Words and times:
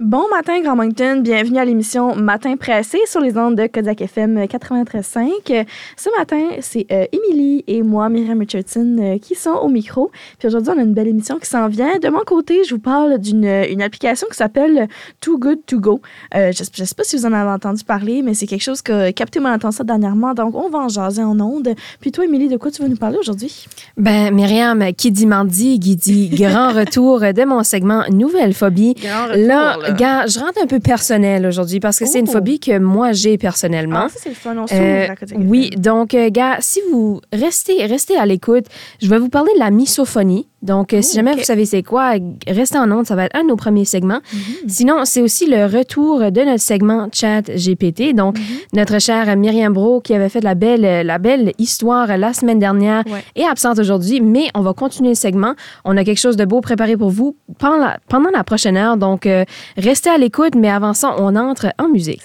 Bon 0.00 0.24
matin, 0.28 0.60
Grand 0.60 0.74
Moncton. 0.74 1.20
Bienvenue 1.20 1.58
à 1.58 1.64
l'émission 1.64 2.16
Matin 2.16 2.56
pressé 2.56 2.98
sur 3.06 3.20
les 3.20 3.38
ondes 3.38 3.54
de 3.54 3.68
Kodiak 3.68 4.00
FM 4.00 4.44
93.5. 4.46 5.64
Ce 5.96 6.18
matin, 6.18 6.48
c'est 6.62 6.84
euh, 6.90 7.04
Émilie 7.12 7.62
et 7.68 7.84
moi, 7.84 8.08
Myriam 8.08 8.40
Richardson, 8.40 8.96
euh, 8.98 9.18
qui 9.18 9.36
sont 9.36 9.52
au 9.52 9.68
micro. 9.68 10.10
Puis 10.40 10.48
aujourd'hui, 10.48 10.72
on 10.74 10.80
a 10.80 10.82
une 10.82 10.94
belle 10.94 11.06
émission 11.06 11.38
qui 11.38 11.48
s'en 11.48 11.68
vient. 11.68 12.00
De 12.00 12.08
mon 12.08 12.24
côté, 12.26 12.64
je 12.64 12.74
vous 12.74 12.80
parle 12.80 13.20
d'une 13.20 13.44
une 13.44 13.82
application 13.82 14.26
qui 14.28 14.36
s'appelle 14.36 14.88
Too 15.20 15.38
Good 15.38 15.60
To 15.66 15.78
Go. 15.78 16.00
Euh, 16.34 16.50
je 16.50 16.64
ne 16.64 16.86
sais 16.86 16.94
pas 16.96 17.04
si 17.04 17.16
vous 17.16 17.24
en 17.24 17.32
avez 17.32 17.50
entendu 17.50 17.84
parler, 17.84 18.22
mais 18.22 18.34
c'est 18.34 18.48
quelque 18.48 18.64
chose 18.64 18.82
qui 18.82 18.90
a 18.90 19.12
capté 19.12 19.38
mon 19.38 19.46
attention 19.46 19.84
dernièrement. 19.84 20.34
Donc, 20.34 20.56
on 20.56 20.70
va 20.70 20.80
en 20.80 20.88
jaser 20.88 21.22
en 21.22 21.38
ondes. 21.38 21.72
Puis 22.00 22.10
toi, 22.10 22.24
Émilie, 22.24 22.48
de 22.48 22.56
quoi 22.56 22.72
tu 22.72 22.82
vas 22.82 22.88
nous 22.88 22.96
parler 22.96 23.18
aujourd'hui? 23.18 23.66
Ben, 23.96 24.34
Myriam, 24.34 24.92
qui 24.92 25.12
dit 25.12 25.26
mardi, 25.26 25.78
qui 25.78 25.94
dit 25.94 26.30
grand 26.30 26.72
retour 26.74 27.20
de 27.20 27.44
mon 27.44 27.62
segment 27.62 28.02
Nouvelle 28.10 28.54
phobie. 28.54 28.94
Grand 28.94 29.26
retour, 29.28 29.46
là, 29.46 29.78
là. 29.88 29.94
gars, 29.94 30.26
je 30.26 30.38
rentre 30.38 30.60
un 30.62 30.66
peu 30.66 30.80
personnel 30.80 31.46
aujourd'hui 31.46 31.80
parce 31.80 31.98
que 31.98 32.06
c'est 32.06 32.20
une 32.20 32.26
phobie 32.26 32.60
que 32.60 32.78
moi 32.78 33.12
j'ai 33.12 33.38
personnellement. 33.38 34.04
Ah, 34.06 34.08
ça, 34.08 34.18
c'est 34.22 34.28
le 34.30 34.34
fun. 34.34 34.56
On 34.56 34.66
Euh, 34.74 35.06
oui, 35.36 35.70
donc, 35.70 36.14
euh, 36.14 36.30
gars, 36.30 36.56
si 36.60 36.80
vous 36.90 37.20
restez, 37.32 37.84
restez 37.86 38.16
à 38.16 38.26
l'écoute, 38.26 38.66
je 39.00 39.08
vais 39.08 39.18
vous 39.18 39.28
parler 39.28 39.52
de 39.54 39.60
la 39.60 39.70
misophonie. 39.70 40.48
Donc, 40.64 40.92
euh, 40.92 41.02
si 41.02 41.10
Oh, 41.12 41.16
jamais 41.16 41.34
vous 41.36 41.44
savez 41.44 41.64
c'est 41.66 41.82
quoi, 41.82 42.14
restez 42.48 42.78
en 42.78 42.90
onde, 42.90 43.06
ça 43.06 43.14
va 43.14 43.26
être 43.26 43.36
un 43.36 43.42
de 43.44 43.48
nos 43.48 43.56
premiers 43.56 43.84
segments. 43.84 44.20
Mhm. 44.32 44.68
Sinon, 44.68 45.04
c'est 45.04 45.20
aussi 45.22 45.46
le 45.46 45.66
retour 45.66 46.18
de 46.32 46.40
notre 46.40 46.60
segment 46.60 47.08
Chat 47.12 47.42
GPT. 47.54 48.14
Donc, 48.14 48.38
Mhm. 48.38 48.44
notre 48.72 48.98
chère 48.98 49.36
Myriam 49.36 49.72
Bro, 49.72 50.00
qui 50.00 50.14
avait 50.14 50.28
fait 50.28 50.40
la 50.42 50.54
belle, 50.54 51.06
la 51.06 51.18
belle 51.18 51.52
histoire 51.58 52.16
la 52.16 52.32
semaine 52.32 52.58
dernière, 52.58 53.04
Ouais. 53.06 53.22
est 53.36 53.44
absente 53.44 53.78
aujourd'hui, 53.78 54.20
mais 54.20 54.48
on 54.54 54.62
va 54.62 54.72
continuer 54.72 55.10
le 55.10 55.14
segment. 55.14 55.54
On 55.84 55.96
a 55.96 56.04
quelque 56.04 56.18
chose 56.20 56.36
de 56.36 56.44
beau 56.44 56.60
préparé 56.60 56.96
pour 56.96 57.10
vous 57.10 57.36
pendant 57.58 57.76
la, 57.76 57.98
pendant 58.08 58.30
la 58.30 58.42
prochaine 58.42 58.76
heure. 58.76 58.96
Donc, 58.96 59.26
euh, 59.26 59.44
restez 59.76 60.10
à 60.10 60.18
l'écoute, 60.18 60.54
mais 60.56 60.70
avant 60.70 60.94
ça, 60.94 61.14
on 61.18 61.36
entre 61.36 61.66
en 61.78 61.88
musique. 61.88 62.22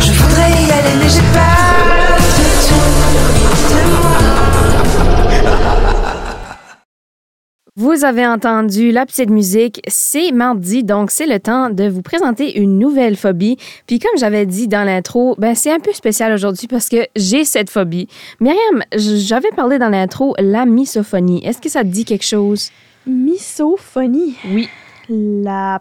Je 0.00 0.12
voudrais 0.12 0.50
y 0.50 0.70
aller 0.70 0.94
mais 1.02 1.08
j'ai 1.08 1.20
peur 1.32 1.67
Vous 7.80 8.04
avez 8.04 8.26
entendu 8.26 8.90
la 8.90 9.06
petite 9.06 9.30
musique, 9.30 9.80
c'est 9.86 10.32
mardi, 10.32 10.82
donc 10.82 11.12
c'est 11.12 11.28
le 11.28 11.38
temps 11.38 11.70
de 11.70 11.88
vous 11.88 12.02
présenter 12.02 12.58
une 12.58 12.76
nouvelle 12.76 13.14
phobie. 13.14 13.56
Puis 13.86 14.00
comme 14.00 14.18
j'avais 14.18 14.46
dit 14.46 14.66
dans 14.66 14.82
l'intro, 14.82 15.36
ben 15.38 15.54
c'est 15.54 15.70
un 15.70 15.78
peu 15.78 15.92
spécial 15.92 16.32
aujourd'hui 16.32 16.66
parce 16.66 16.88
que 16.88 17.06
j'ai 17.14 17.44
cette 17.44 17.70
phobie. 17.70 18.08
Myriam, 18.40 18.82
j'avais 18.96 19.52
parlé 19.52 19.78
dans 19.78 19.90
l'intro 19.90 20.34
la 20.40 20.66
misophonie. 20.66 21.40
Est-ce 21.46 21.60
que 21.60 21.68
ça 21.68 21.84
te 21.84 21.86
dit 21.86 22.04
quelque 22.04 22.24
chose? 22.24 22.72
Misophonie? 23.06 24.34
Oui. 24.50 24.68
La 25.08 25.80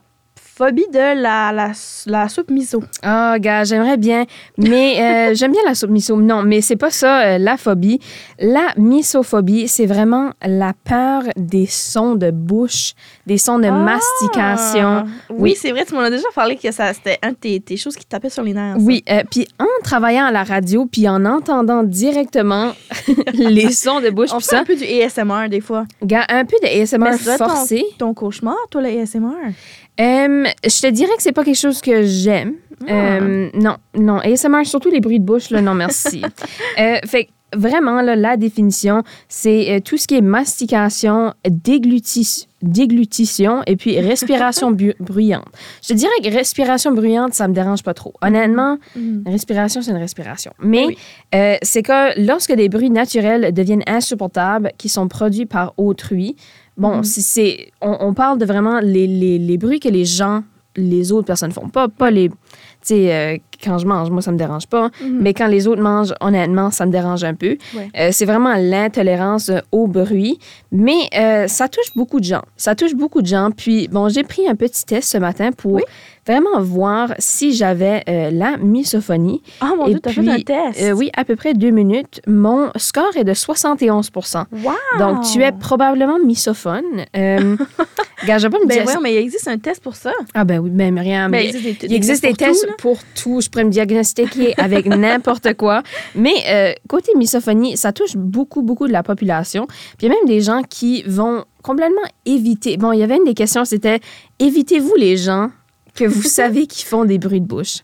phobie 0.57 0.85
de 0.91 1.21
la, 1.21 1.51
la, 1.51 1.71
la 2.07 2.29
soupe 2.29 2.49
miso. 2.49 2.81
Ah, 3.03 3.37
gars, 3.39 3.63
j'aimerais 3.63 3.97
bien, 3.97 4.25
mais 4.57 4.95
euh, 4.99 5.33
j'aime 5.35 5.51
bien 5.51 5.61
la 5.65 5.75
soupe 5.75 5.91
miso. 5.91 6.19
Non, 6.19 6.41
mais 6.43 6.61
c'est 6.61 6.75
pas 6.75 6.89
ça, 6.89 7.21
euh, 7.21 7.37
la 7.37 7.57
phobie. 7.57 7.99
La 8.39 8.69
misophobie, 8.77 9.67
c'est 9.67 9.85
vraiment 9.85 10.31
la 10.45 10.73
peur 10.83 11.23
des 11.35 11.67
sons 11.67 12.15
de 12.15 12.31
bouche, 12.31 12.93
des 13.27 13.37
sons 13.37 13.59
de 13.59 13.69
mastication. 13.69 15.03
Ah! 15.03 15.05
Oui, 15.29 15.37
Oui. 15.39 15.57
c'est 15.59 15.71
vrai, 15.71 15.85
tu 15.85 15.93
m'en 15.93 16.01
as 16.01 16.09
déjà 16.09 16.27
parlé 16.33 16.55
que 16.55 16.71
ça, 16.71 16.93
c'était 16.93 17.19
un 17.21 17.29
de 17.31 17.35
tes, 17.35 17.59
tes 17.59 17.77
choses 17.77 17.95
qui 17.95 18.03
te 18.05 18.09
tapaient 18.09 18.29
sur 18.29 18.43
les 18.43 18.53
nerfs. 18.53 18.77
ça. 18.77 18.81
Oui, 18.83 19.03
euh, 19.09 19.21
puis 19.29 19.47
en 19.59 19.65
travaillant 19.83 20.25
à 20.25 20.31
la 20.31 20.43
radio, 20.43 20.85
puis 20.91 21.07
en 21.07 21.23
entendant 21.25 21.83
directement 21.83 22.71
les 23.33 23.71
sons 23.71 23.99
de 24.01 24.09
bouche, 24.09 24.29
On 24.33 24.39
fait 24.39 24.45
ça, 24.45 24.59
un 24.59 24.63
peu 24.65 24.75
du 24.75 24.83
ASMR 24.83 25.49
des 25.49 25.61
fois. 25.61 25.85
gars, 26.03 26.25
un 26.29 26.45
peu 26.45 26.55
de 26.63 26.67
ASMR 26.81 26.97
Mais 26.99 27.15
être 27.15 27.37
ton- 27.37 27.45
forcé. 27.47 27.83
Ton 27.99 28.13
cauchemar, 28.13 28.55
toi, 28.71 28.81
le 28.81 28.89
ASMR. 28.99 29.53
Euh, 29.99 30.45
je 30.63 30.81
te 30.81 30.87
dirais 30.91 31.15
que 31.17 31.23
c'est 31.23 31.31
pas 31.31 31.43
quelque 31.43 31.55
chose 31.57 31.81
que 31.81 32.03
j'aime. 32.03 32.53
Ah. 32.87 32.91
Euh, 32.91 33.49
non, 33.55 33.77
non. 33.95 34.17
ASMR, 34.19 34.65
surtout 34.65 34.89
les 34.91 34.99
bruits 35.01 35.19
de 35.19 35.25
bouche, 35.25 35.49
là, 35.49 35.61
non, 35.61 35.73
merci. 35.73 36.21
Euh, 36.79 36.97
fait 37.07 37.27
vraiment, 37.55 38.01
là, 38.03 38.15
la 38.15 38.37
définition, 38.37 39.01
c'est 39.29 39.71
euh, 39.71 39.79
tout 39.79 39.97
ce 39.97 40.05
qui 40.07 40.15
est 40.15 40.21
mastication, 40.21 41.33
déglutis- 41.47 42.45
déglutition 42.61 43.63
et 43.65 43.75
puis 43.77 43.99
respiration 43.99 44.71
bruyante. 44.99 45.45
Je 45.81 45.87
te 45.89 45.93
dirais 45.93 46.11
que 46.23 46.29
respiration 46.29 46.91
bruyante, 46.91 47.33
ça 47.33 47.47
me 47.47 47.53
dérange 47.53 47.81
pas 47.81 47.93
trop. 47.95 48.13
Honnêtement, 48.21 48.77
une 48.95 49.23
respiration, 49.25 49.81
c'est 49.81 49.89
une 49.91 49.97
respiration. 49.97 50.51
Mais 50.59 50.85
Oui. 50.85 50.97
euh, 51.33 51.55
c'est 51.63 51.81
que 51.81 52.19
lorsque 52.23 52.53
des 52.53 52.69
bruits 52.69 52.91
naturels 52.91 53.51
deviennent 53.53 53.83
insupportables, 53.87 54.71
qui 54.77 54.89
sont 54.89 55.07
produits 55.07 55.45
par 55.47 55.73
autrui, 55.77 56.35
bon, 56.77 56.97
Mhm. 56.97 57.03
si 57.03 57.21
c'est, 57.21 57.71
on, 57.81 57.97
on 58.01 58.13
parle 58.13 58.37
de 58.39 58.45
vraiment 58.45 58.79
les, 58.79 59.07
les, 59.07 59.37
les 59.39 59.57
bruits 59.57 59.79
que 59.79 59.89
les 59.89 60.05
gens, 60.05 60.43
les 60.75 61.11
autres 61.11 61.25
personnes 61.27 61.51
font. 61.51 61.69
Pas, 61.69 61.87
pas 61.89 62.11
les. 62.11 62.29
Tu 62.29 62.35
sais, 62.83 63.13
euh, 63.13 63.37
quand 63.63 63.77
je 63.77 63.85
mange, 63.87 64.09
moi, 64.09 64.21
ça 64.21 64.31
me 64.31 64.37
dérange 64.37 64.67
pas. 64.67 64.89
Mhm. 65.01 65.19
Mais 65.21 65.33
quand 65.33 65.47
les 65.47 65.67
autres 65.67 65.81
mangent, 65.81 66.13
honnêtement, 66.21 66.71
ça 66.71 66.85
me 66.85 66.91
dérange 66.91 67.23
un 67.23 67.33
peu. 67.33 67.57
Ouais. 67.75 67.89
Euh, 67.97 68.09
c'est 68.11 68.25
vraiment 68.25 68.53
l'intolérance 68.57 69.49
euh, 69.49 69.59
au 69.71 69.87
bruit. 69.87 70.39
Mais 70.71 71.09
euh, 71.17 71.47
ça 71.47 71.67
touche 71.67 71.93
beaucoup 71.95 72.19
de 72.19 72.25
gens. 72.25 72.41
Ça 72.57 72.75
touche 72.75 72.93
beaucoup 72.95 73.21
de 73.21 73.27
gens. 73.27 73.49
Puis, 73.55 73.87
bon, 73.87 74.09
j'ai 74.09 74.23
pris 74.23 74.47
un 74.47 74.55
petit 74.55 74.85
test 74.85 75.11
ce 75.11 75.17
matin 75.17 75.51
pour 75.51 75.73
Oui. 75.73 75.83
vraiment 76.25 76.59
voir 76.61 77.13
si 77.19 77.53
j'avais 77.53 78.03
euh, 78.09 78.29
la 78.31 78.57
misophonie. 78.57 79.41
Ah 79.61 79.71
mon 79.77 79.85
Et 79.87 79.91
Dieu, 79.91 79.99
t'as 79.99 80.11
fait 80.11 80.27
un 80.29 80.39
test? 80.41 80.93
Oui, 80.95 81.09
à 81.15 81.23
peu 81.25 81.35
près 81.35 81.53
deux 81.53 81.71
minutes. 81.71 82.21
Mon 82.27 82.69
score 82.75 83.15
est 83.15 83.23
de 83.23 83.33
71% 83.33 84.43
Wow! 84.63 84.73
Donc, 84.99 85.23
tu 85.31 85.41
es 85.41 85.51
probablement 85.51 86.19
misophone. 86.19 86.83
Vais 87.13 88.49
pas 88.49 88.59
me 88.59 88.67
Ben 88.67 88.83
dire... 88.83 88.85
oui, 88.87 88.93
mais 89.01 89.13
il 89.13 89.17
existe 89.17 89.47
un 89.47 89.57
test 89.57 89.81
pour 89.81 89.95
ça. 89.95 90.11
Ah 90.33 90.43
ben 90.43 90.59
oui, 90.59 90.69
ben 90.71 90.97
rien. 90.99 91.29
Ben, 91.29 91.37
mais 91.37 91.45
il 91.45 91.55
existe 91.55 91.81
des, 91.81 91.87
il 91.87 91.93
existe 91.93 92.23
des 92.23 92.33
tests 92.33 92.67
pour 92.77 92.97
tout. 93.15 93.41
Je 93.47 93.49
pourrais 93.49 93.63
me 93.63 93.69
diagnostiquer 93.69 94.53
avec 94.57 94.85
n'importe 94.87 95.53
quoi. 95.53 95.83
Mais 96.15 96.33
euh, 96.49 96.73
côté 96.89 97.13
misophonie, 97.15 97.77
ça 97.77 97.93
touche 97.93 98.17
beaucoup, 98.17 98.61
beaucoup 98.61 98.87
de 98.87 98.91
la 98.91 99.03
population. 99.03 99.67
Puis 99.97 100.07
il 100.07 100.09
y 100.09 100.11
a 100.11 100.15
même 100.15 100.27
des 100.27 100.41
gens 100.41 100.63
qui 100.63 101.03
vont 101.03 101.45
complètement 101.63 102.01
éviter. 102.25 102.75
Bon, 102.75 102.91
il 102.91 102.99
y 102.99 103.03
avait 103.03 103.15
une 103.15 103.23
des 103.23 103.33
questions, 103.33 103.63
c'était 103.63 104.01
évitez-vous 104.39 104.95
les 104.97 105.15
gens 105.15 105.49
que 105.95 106.03
vous 106.03 106.21
savez 106.27 106.67
qui 106.67 106.83
font 106.83 107.05
des 107.05 107.19
bruits 107.19 107.39
de 107.39 107.47
bouche? 107.47 107.77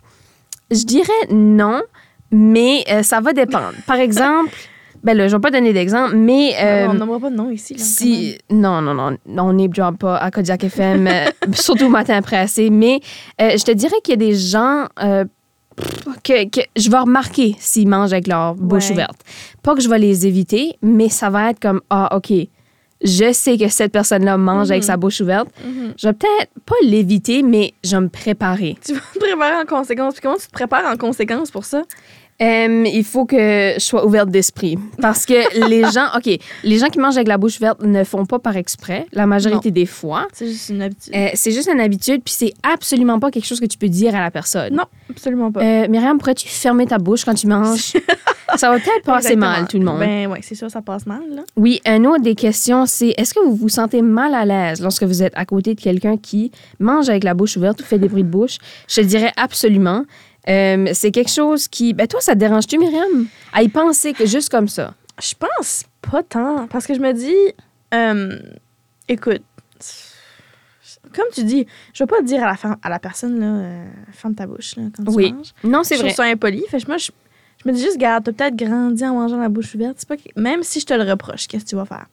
Je 0.70 0.84
dirais 0.84 1.12
non, 1.32 1.82
mais 2.30 2.84
euh, 2.92 3.02
ça 3.02 3.22
va 3.22 3.32
dépendre. 3.32 3.72
Par 3.88 3.96
exemple, 3.96 4.52
ben 5.04 5.16
là, 5.16 5.28
je 5.28 5.36
vais 5.36 5.42
pas 5.42 5.52
donner 5.52 5.72
d'exemple, 5.72 6.16
mais... 6.16 6.56
euh, 6.62 6.88
on 6.90 6.94
n'aimera 6.94 7.20
pas 7.20 7.30
de 7.30 7.36
nom 7.36 7.50
ici. 7.50 7.76
Là, 7.76 7.84
si, 7.84 8.38
non, 8.50 8.82
non, 8.82 8.94
non, 8.94 9.18
on 9.28 9.54
n'est 9.54 9.70
pas 9.70 10.18
à 10.18 10.32
Kodiak 10.32 10.64
FM, 10.66 11.08
euh, 11.08 11.26
surtout 11.54 11.90
matin 11.90 12.22
pressé, 12.22 12.70
mais 12.70 13.02
euh, 13.42 13.58
je 13.58 13.64
te 13.64 13.72
dirais 13.72 13.98
qu'il 14.04 14.14
y 14.14 14.16
a 14.16 14.28
des 14.28 14.36
gens 14.36 14.88
que, 16.24 16.46
que 16.50 16.62
je 16.76 16.90
vais 16.90 16.98
remarquer 17.00 17.56
s'ils 17.60 17.88
mangent 17.88 18.14
avec 18.14 18.28
leur 18.28 18.56
bouche 18.56 18.86
Ouais. 18.88 18.92
ouverte. 18.94 19.20
Pas 19.62 19.76
que 19.76 19.82
je 19.82 19.90
vais 19.90 20.00
les 20.00 20.26
éviter, 20.28 20.76
mais 20.82 21.10
ça 21.10 21.30
va 21.30 21.50
être 21.52 21.60
comme, 21.60 21.82
ah, 21.90 22.16
OK, 22.16 22.32
je 23.04 23.34
sais 23.34 23.58
que 23.58 23.68
cette 23.68 23.92
personne-là 23.92 24.38
mange 24.38 24.72
avec 24.72 24.84
Mhm. 24.84 24.88
sa 24.88 24.98
bouche 24.98 25.20
ouverte. 25.22 25.50
Mhm. 25.66 25.94
Je 25.98 26.08
vais 26.08 26.14
peut-être 26.14 26.52
pas 26.66 26.76
l'éviter, 26.84 27.44
mais 27.44 27.74
je 27.84 27.92
vais 27.98 28.02
me 28.02 28.10
préparer. 28.10 28.78
Tu 28.86 28.94
vas 28.94 29.00
te 29.14 29.20
préparer 29.20 29.56
en 29.62 29.66
conséquence. 29.66 30.14
Puis 30.14 30.22
comment 30.24 30.38
tu 30.38 30.48
te 30.48 30.52
prépares 30.54 30.86
en 30.92 30.96
conséquence 30.96 31.52
pour 31.52 31.66
ça? 31.66 31.84
Il 32.40 33.04
faut 33.04 33.26
que 33.26 33.74
je 33.76 33.80
sois 33.80 34.06
ouverte 34.06 34.30
d'esprit. 34.30 34.78
Parce 35.02 35.26
que 35.26 35.68
les 35.70 35.84
gens, 35.92 36.08
OK, 36.16 36.40
les 36.64 36.78
gens 36.78 36.88
qui 36.88 37.00
mangent 37.00 37.16
avec 37.16 37.28
la 37.28 37.38
bouche 37.38 37.58
ouverte 37.58 37.84
ne 37.84 38.04
font 38.04 38.26
pas 38.26 38.40
par 38.40 38.58
exprès, 38.58 39.08
la 39.12 39.26
majorité 39.26 39.72
des 39.72 39.86
fois. 39.86 40.28
C'est 40.34 40.48
juste 40.48 40.70
une 40.70 40.82
habitude. 40.82 41.14
Euh, 41.16 41.30
c'est 41.34 41.52
juste 41.52 41.70
une 41.72 41.80
habitude, 41.80 42.22
puis 42.24 42.34
c'est 42.38 42.54
absolument 42.64 43.20
pas 43.20 43.32
quelque 43.32 43.46
chose 43.46 43.60
que 43.60 43.66
tu 43.66 43.78
peux 43.78 43.90
dire 43.90 44.16
à 44.16 44.20
la 44.20 44.32
personne. 44.32 44.74
non, 44.76 44.86
absolument 45.10 45.52
pas. 45.52 45.62
Euh, 45.62 45.88
Myriam, 45.88 46.18
pourrais-tu 46.18 46.48
fermer 46.48 46.86
ta 46.86 46.98
bouche 46.98 47.26
quand 47.26 47.34
tu 47.34 47.48
manges? 47.48 47.94
ça 48.56 48.70
va 48.70 48.80
peut-être 48.80 49.04
passer 49.04 49.34
Exactement. 49.34 49.52
mal, 49.52 49.68
tout 49.68 49.78
le 49.78 49.86
monde. 49.86 50.00
Ben 50.00 50.28
oui, 50.32 50.40
c'est 50.42 50.56
sûr, 50.56 50.70
ça 50.70 50.82
passe 50.82 51.06
mal. 51.06 51.22
Là. 51.30 51.44
Oui, 51.56 51.82
un 51.86 52.04
autre 52.06 52.22
des 52.22 52.36
questions, 52.36 52.86
c'est 52.86 53.14
est-ce 53.18 53.34
que 53.34 53.40
vous 53.44 53.56
vous 53.56 53.70
sentez 53.70 54.02
mal 54.02 54.34
à 54.34 54.46
l'aise 54.46 54.82
lorsque 54.82 55.04
vous 55.04 55.24
êtes 55.24 55.34
à 55.36 55.46
côté 55.46 55.76
de 55.76 55.82
quelqu'un 55.82 56.18
qui 56.18 56.52
mange 56.80 57.10
avec 57.10 57.24
la 57.24 57.34
bouche 57.34 57.58
ouverte 57.58 57.82
ou 57.82 57.84
fait 57.84 58.00
des 58.00 58.08
bruits 58.10 58.24
de 58.24 58.30
bouche? 58.30 58.58
Je 58.88 59.02
te 59.02 59.06
dirais 59.06 59.32
absolument. 59.38 60.06
Euh, 60.50 60.88
c'est 60.94 61.12
quelque 61.12 61.32
chose 61.32 61.68
qui. 61.68 61.94
Ben, 61.94 62.08
toi, 62.08 62.20
ça 62.22 62.34
te 62.34 62.40
dérange-tu, 62.40 62.78
Myriam? 62.78 63.28
À 63.54 63.64
y 63.64 63.70
penser 63.70 64.14
que 64.14 64.26
juste 64.26 64.50
comme 64.50 64.68
ça. 64.68 64.94
Je 65.22 65.34
pense 65.36 65.86
pas 66.02 66.24
tant. 66.24 66.68
Parce 66.68 66.86
que 66.88 66.94
je 66.94 67.00
me 67.00 67.14
dis, 67.14 67.34
euh, 67.94 68.38
écoute, 69.08 69.42
comme 71.16 71.26
tu 71.34 71.44
dis, 71.44 71.66
je 71.94 72.04
vais 72.04 72.08
pas 72.08 72.22
dire 72.22 72.44
à 72.44 72.48
la, 72.48 72.56
fin- 72.56 72.78
à 72.82 72.90
la 72.90 73.00
personne, 73.00 73.40
là, 73.40 73.46
euh, 73.46 73.86
ferme 74.12 74.36
ta 74.36 74.48
bouche 74.48 74.76
là, 74.76 74.84
quand 74.96 75.04
tu 75.04 75.12
Oui, 75.12 75.32
manges. 75.34 75.54
Non, 75.64 75.84
c'est 75.84 75.96
je 75.96 76.02
vrai. 76.02 76.10
trouve 76.10 76.26
ça 76.26 76.30
impoli. 76.32 76.64
Fait 76.70 76.86
moi, 76.88 76.98
je, 76.98 77.12
je 77.64 77.70
me 77.70 77.74
dis 77.76 77.82
juste, 77.82 77.98
garde, 77.98 78.24
t'as 78.26 78.32
peut-être 78.32 78.56
grandi 78.56 79.06
en 79.06 79.14
mangeant 79.14 79.38
la 79.40 79.50
bouche 79.50 79.76
ouverte. 79.76 80.04
Pas 80.06 80.18
que- 80.18 80.24
même 80.36 80.64
si 80.64 80.80
je 80.80 80.86
te 80.86 80.94
le 80.94 81.04
reproche, 81.10 81.48
qu'est-ce 81.48 81.64
que 81.66 81.70
tu 81.70 81.76
vas 81.76 81.86
faire? 81.86 82.08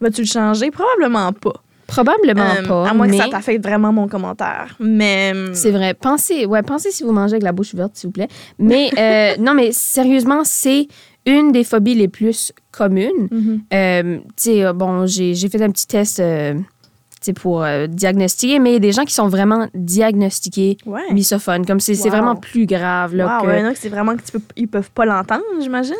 Vas-tu 0.00 0.22
le 0.22 0.26
changer? 0.26 0.70
Probablement 0.70 1.32
pas. 1.32 1.62
Probablement 1.92 2.54
Euh, 2.58 2.66
pas. 2.66 2.88
à 2.88 2.94
moins 2.94 3.06
mais 3.06 3.18
que 3.18 3.24
ça 3.24 3.28
t'affecte 3.30 3.62
vraiment 3.64 3.92
mon 3.92 4.08
commentaire. 4.08 4.76
Mais. 4.80 5.32
euh, 5.34 5.50
C'est 5.54 5.70
vrai. 5.70 5.94
Pensez, 5.94 6.46
ouais, 6.46 6.62
pensez 6.62 6.90
si 6.90 7.02
vous 7.02 7.12
mangez 7.12 7.34
avec 7.34 7.42
la 7.42 7.52
bouche 7.52 7.74
ouverte, 7.74 7.92
s'il 7.96 8.08
vous 8.08 8.12
plaît. 8.12 8.28
Mais 8.58 8.90
euh, 8.98 9.36
non, 9.40 9.54
mais 9.54 9.72
sérieusement, 9.72 10.42
c'est 10.44 10.88
une 11.26 11.52
des 11.52 11.64
phobies 11.64 11.94
les 11.94 12.08
plus 12.08 12.52
communes. 12.70 13.28
mhm. 13.30 13.60
Euh, 13.74 14.18
tu 14.36 14.42
sais, 14.42 14.72
bon, 14.72 15.06
j'ai 15.06 15.34
j'ai 15.34 15.48
fait 15.48 15.60
un 15.62 15.70
petit 15.70 15.86
test 15.86 16.20
pour 17.36 17.62
euh, 17.62 17.86
diagnostiquer, 17.86 18.58
mais 18.58 18.70
il 18.70 18.72
y 18.72 18.76
a 18.76 18.80
des 18.80 18.90
gens 18.90 19.04
qui 19.04 19.14
sont 19.14 19.28
vraiment 19.28 19.68
diagnostiqués 19.74 20.76
Ouais. 20.86 21.02
misophones, 21.12 21.64
comme 21.64 21.78
c'est 21.78 21.94
c'est 21.94 22.08
Wow. 22.08 22.16
vraiment 22.16 22.34
plus 22.36 22.66
grave. 22.66 23.14
Là, 23.14 23.38
Wow, 23.38 23.42
que- 23.46 23.46
ouais, 23.48 23.74
c'est 23.76 23.88
vraiment 23.88 24.16
que 24.16 24.22
tu 24.22 24.32
peux, 24.32 24.40
ils 24.56 24.66
peuvent 24.66 24.90
pas 24.90 25.04
l'entendre, 25.04 25.44
j'imagine. 25.60 25.94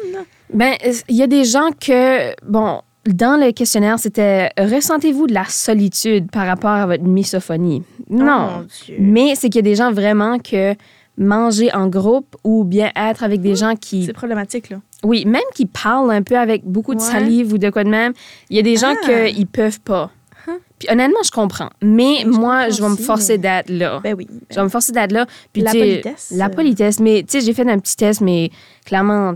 Ben, 0.53 0.75
il 1.09 1.15
y 1.17 1.23
a 1.23 1.29
des 1.29 1.45
gens 1.45 1.69
que, 1.81 2.35
bon, 2.45 2.81
dans 3.07 3.39
le 3.41 3.53
questionnaire, 3.53 3.99
c'était 3.99 4.51
ressentez-vous 4.59 5.27
de 5.27 5.35
la 5.35 5.45
solitude 5.47 6.31
par 6.31 6.47
rapport 6.47 6.71
à 6.71 6.87
votre 6.87 7.03
misophonie? 7.05 7.83
Oh, 8.11 8.15
Non. 8.15 8.67
Dieu. 8.87 8.97
Mais 8.99 9.35
c'est 9.35 9.49
qu'il 9.49 9.57
y 9.57 9.59
a 9.67 9.71
des 9.71 9.75
gens 9.75 9.93
vraiment 9.93 10.39
que 10.39 10.75
manger 11.19 11.73
en 11.75 11.89
groupe 11.89 12.37
ou 12.45 12.65
bien 12.65 12.91
être 12.97 13.23
avec 13.23 13.41
des 13.41 13.55
gens 13.55 13.75
qui, 13.77 14.07
C'est 14.07 14.13
problématique, 14.15 14.71
là. 14.71 14.79
oui, 15.05 15.25
même 15.27 15.43
qui 15.55 15.67
parlent 15.67 16.11
un 16.11 16.23
peu 16.23 16.39
avec 16.39 16.65
beaucoup 16.65 16.95
de 16.95 17.01
Ouais. 17.01 17.07
salive 17.07 17.53
ou 17.53 17.59
de 17.59 17.69
quoi 17.71 17.85
de 17.85 17.91
même, 17.91 18.13
il 18.49 18.57
y 18.57 18.61
a 18.61 18.63
des 18.63 18.77
gens 18.77 18.95
Ah. 19.09 19.29
qui 19.31 19.45
peuvent 19.45 19.81
pas. 19.81 20.11
Huh. 20.47 20.53
Puis 20.79 20.89
honnêtement, 20.91 21.23
je 21.25 21.31
comprends. 21.31 21.71
Mais 21.83 22.19
je 22.23 22.27
moi, 22.29 22.65
comprends 22.65 22.71
je 22.77 22.83
vais 22.83 22.89
me 22.89 22.97
forcer 22.97 23.39
d'être 23.39 23.69
là. 23.71 24.01
Ben 24.03 24.15
oui. 24.17 24.27
Je 24.51 24.57
vais 24.57 24.63
me 24.65 24.69
forcer 24.69 24.93
d'être 24.93 25.13
là. 25.13 25.27
Puis, 25.53 25.63
La 25.63 25.71
politesse, 25.73 26.33
La 26.37 26.47
euh. 26.47 26.49
politesse. 26.49 27.01
Mais, 27.01 27.23
tu 27.23 27.39
sais, 27.39 27.47
j'ai 27.47 27.53
fait 27.55 27.69
un 27.69 27.79
petit 27.79 27.97
test, 27.97 28.21
mais 28.21 28.51
clairement, 28.85 29.35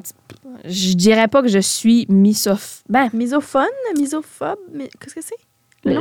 je 0.64 0.94
dirais 0.94 1.28
pas 1.28 1.42
que 1.42 1.48
je 1.48 1.58
suis 1.58 2.06
misoph... 2.08 2.82
Ben, 2.88 3.08
Misophone, 3.12 3.66
misophobe, 3.96 4.58
mais 4.72 4.88
qu'est-ce 5.00 5.14
que 5.14 5.20
c'est? 5.22 5.36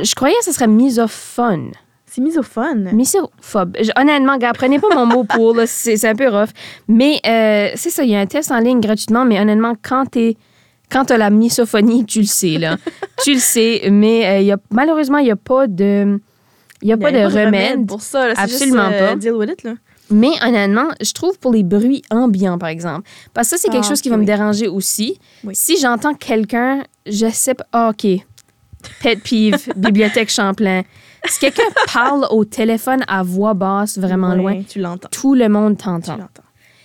Je 0.04 0.14
croyais 0.16 0.34
que 0.40 0.44
ce 0.44 0.52
serait 0.52 0.66
misophone. 0.66 1.70
C'est 2.06 2.20
misophone. 2.20 2.90
Misophobe. 2.92 3.76
Je- 3.80 3.90
honnêtement, 4.00 4.36
gars, 4.38 4.52
prenez 4.52 4.78
pas 4.80 4.92
mon 4.94 5.06
mot 5.06 5.24
pour, 5.24 5.54
là, 5.54 5.66
c'est 5.66 5.96
c'est 5.96 6.08
un 6.08 6.14
peu 6.14 6.28
rough. 6.28 6.48
Mais 6.88 7.20
euh, 7.26 7.70
c'est 7.76 7.90
ça, 7.90 8.02
il 8.04 8.10
y 8.10 8.16
a 8.16 8.20
un 8.20 8.26
test 8.26 8.50
en 8.50 8.58
ligne 8.58 8.80
gratuitement, 8.80 9.24
mais 9.24 9.38
honnêtement, 9.40 9.74
quand 9.82 10.06
t'es 10.06 10.36
quand 10.90 11.06
t'as 11.06 11.16
la 11.16 11.30
misophonie, 11.30 12.04
tu 12.06 12.20
le 12.20 12.26
sais, 12.26 12.58
là. 12.58 12.76
tu 13.24 13.34
le 13.34 13.38
sais, 13.40 13.88
mais 13.90 14.26
euh, 14.26 14.40
y 14.40 14.52
a, 14.52 14.56
malheureusement, 14.70 15.18
il 15.18 15.24
n'y 15.24 15.30
a 15.30 15.36
pas 15.36 15.66
de... 15.66 16.20
Y 16.82 16.92
a 16.92 16.96
y 16.96 16.98
pas 16.98 17.10
de 17.10 17.18
remède. 17.24 17.86
pour 17.86 18.02
ça. 18.02 18.28
là. 18.28 18.34
Absolument 18.36 18.88
juste, 18.90 19.00
euh, 19.02 19.08
pas. 19.08 19.16
Deal 19.16 19.32
with 19.32 19.50
it, 19.50 19.62
là. 19.64 19.74
Mais 20.10 20.30
honnêtement, 20.46 20.88
je 21.00 21.12
trouve 21.12 21.36
pour 21.38 21.52
les 21.52 21.64
bruits 21.64 22.02
ambiants, 22.10 22.58
par 22.58 22.68
exemple, 22.68 23.08
parce 23.34 23.48
que 23.50 23.56
ça, 23.56 23.62
c'est 23.62 23.70
quelque 23.72 23.86
Ah, 23.86 23.88
chose 23.88 24.00
qui 24.00 24.08
va 24.08 24.16
me 24.16 24.24
déranger 24.24 24.68
aussi. 24.68 25.18
Oui. 25.42 25.54
Si 25.56 25.78
j'entends 25.80 26.14
quelqu'un, 26.14 26.84
je 27.06 27.28
sais 27.30 27.54
pas. 27.54 27.66
ah, 27.72 27.90
OK. 27.90 28.06
Pet 29.02 29.16
peeve, 29.16 29.56
bibliothèque 29.76 30.30
Champlain. 30.30 30.82
Si 31.28 31.40
quelqu'un 31.40 31.64
parle 31.92 32.24
au 32.30 32.44
téléphone 32.44 33.02
à 33.08 33.24
voix 33.24 33.54
basse, 33.54 33.98
vraiment 33.98 34.34
loin, 34.36 34.62
Tu 34.68 34.78
l'entends. 34.78 35.08
tout 35.10 35.34
le 35.34 35.48
monde 35.48 35.76
Tu 35.76 35.82
t'entend. 35.84 36.18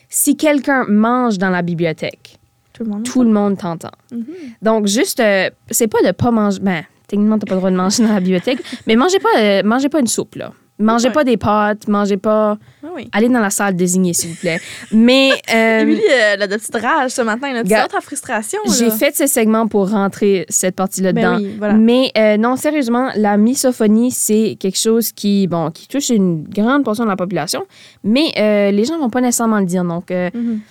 Si 0.10 0.36
quelqu'un 0.36 0.86
mange 0.88 1.38
dans 1.38 1.50
la 1.52 1.62
bibliothèque, 1.62 2.40
Tout 2.84 2.90
le 2.90 2.92
monde. 2.96 3.04
tout 3.04 3.24
le 3.24 3.30
monde 3.30 3.58
t'entend. 3.58 3.92
Mhm. 4.12 4.26
Donc, 4.62 4.88
juste, 4.88 5.20
euh, 5.20 5.50
c'est 5.70 5.88
pas 5.88 6.02
de 6.06 6.12
pas 6.12 6.32
manger. 6.32 6.60
Ben, 6.62 6.84
techniquement, 7.08 7.38
t'as 7.38 7.46
pas 7.48 7.56
le 7.56 7.60
droit 7.62 7.72
de 7.72 7.76
manger 7.76 8.04
dans 8.04 8.14
la 8.14 8.20
bibliothèque, 8.20 8.60
mais 8.88 8.96
mangez 8.96 9.20
pas, 9.20 9.40
euh, 9.40 9.62
mangez 9.64 9.90
pas 9.90 10.00
une 10.00 10.08
soupe, 10.08 10.36
là. 10.36 10.52
Mangez 10.80 11.10
Ouais. 11.10 11.14
pas 11.14 11.24
des 11.24 11.38
pâtes, 11.38 11.88
mangez 11.88 12.18
pas. 12.18 12.58
Ah 12.84 12.88
oui. 12.96 13.08
Allez 13.12 13.30
dans 13.30 13.40
la 13.40 13.52
salle 13.52 13.76
désignée, 13.76 14.14
s'il 14.14 14.32
vous 14.32 14.38
plaît. 14.38 14.60
Mais 14.92 15.30
euh, 15.54 15.82
Émilie, 15.82 16.00
euh, 16.00 16.32
elle 16.34 16.42
a 16.42 16.48
de 16.48 16.56
petites 16.56 16.76
rages 16.76 17.12
ce 17.12 17.22
matin. 17.22 17.54
Là. 17.54 17.62
Tu 17.62 17.70
ta 17.70 18.02
frustration. 18.02 18.58
j'ai 18.80 18.90
fait 18.90 19.16
ce 19.16 19.28
segment 19.28 19.68
pour 19.68 19.92
rentrer 19.92 20.48
cette 20.50 20.76
partie-là 20.76 21.14
Ben 21.14 21.22
dedans. 21.36 21.38
oui, 21.46 21.56
voilà. 21.60 21.76
Mais 21.76 22.12
euh, 22.18 22.38
non, 22.38 22.56
sérieusement, 22.56 23.10
la 23.16 23.38
misophonie, 23.38 24.10
c'est 24.10 24.58
quelque 24.60 24.80
chose 24.80 25.12
qui, 25.12 25.46
bon, 25.46 25.70
qui 25.70 25.88
touche 25.88 26.10
une 26.10 26.46
grande 26.46 26.84
portion 26.84 27.04
de 27.04 27.10
la 27.10 27.16
population, 27.16 27.64
mais 28.04 28.32
euh, 28.40 28.72
les 28.72 28.84
gens 28.86 28.98
vont 28.98 29.12
pas 29.12 29.22
nécessairement 29.22 29.60
le 29.60 29.66
dire. 29.68 29.84
Donc, 29.84 30.10
euh, 30.10 30.32
Mhm. 30.34 30.62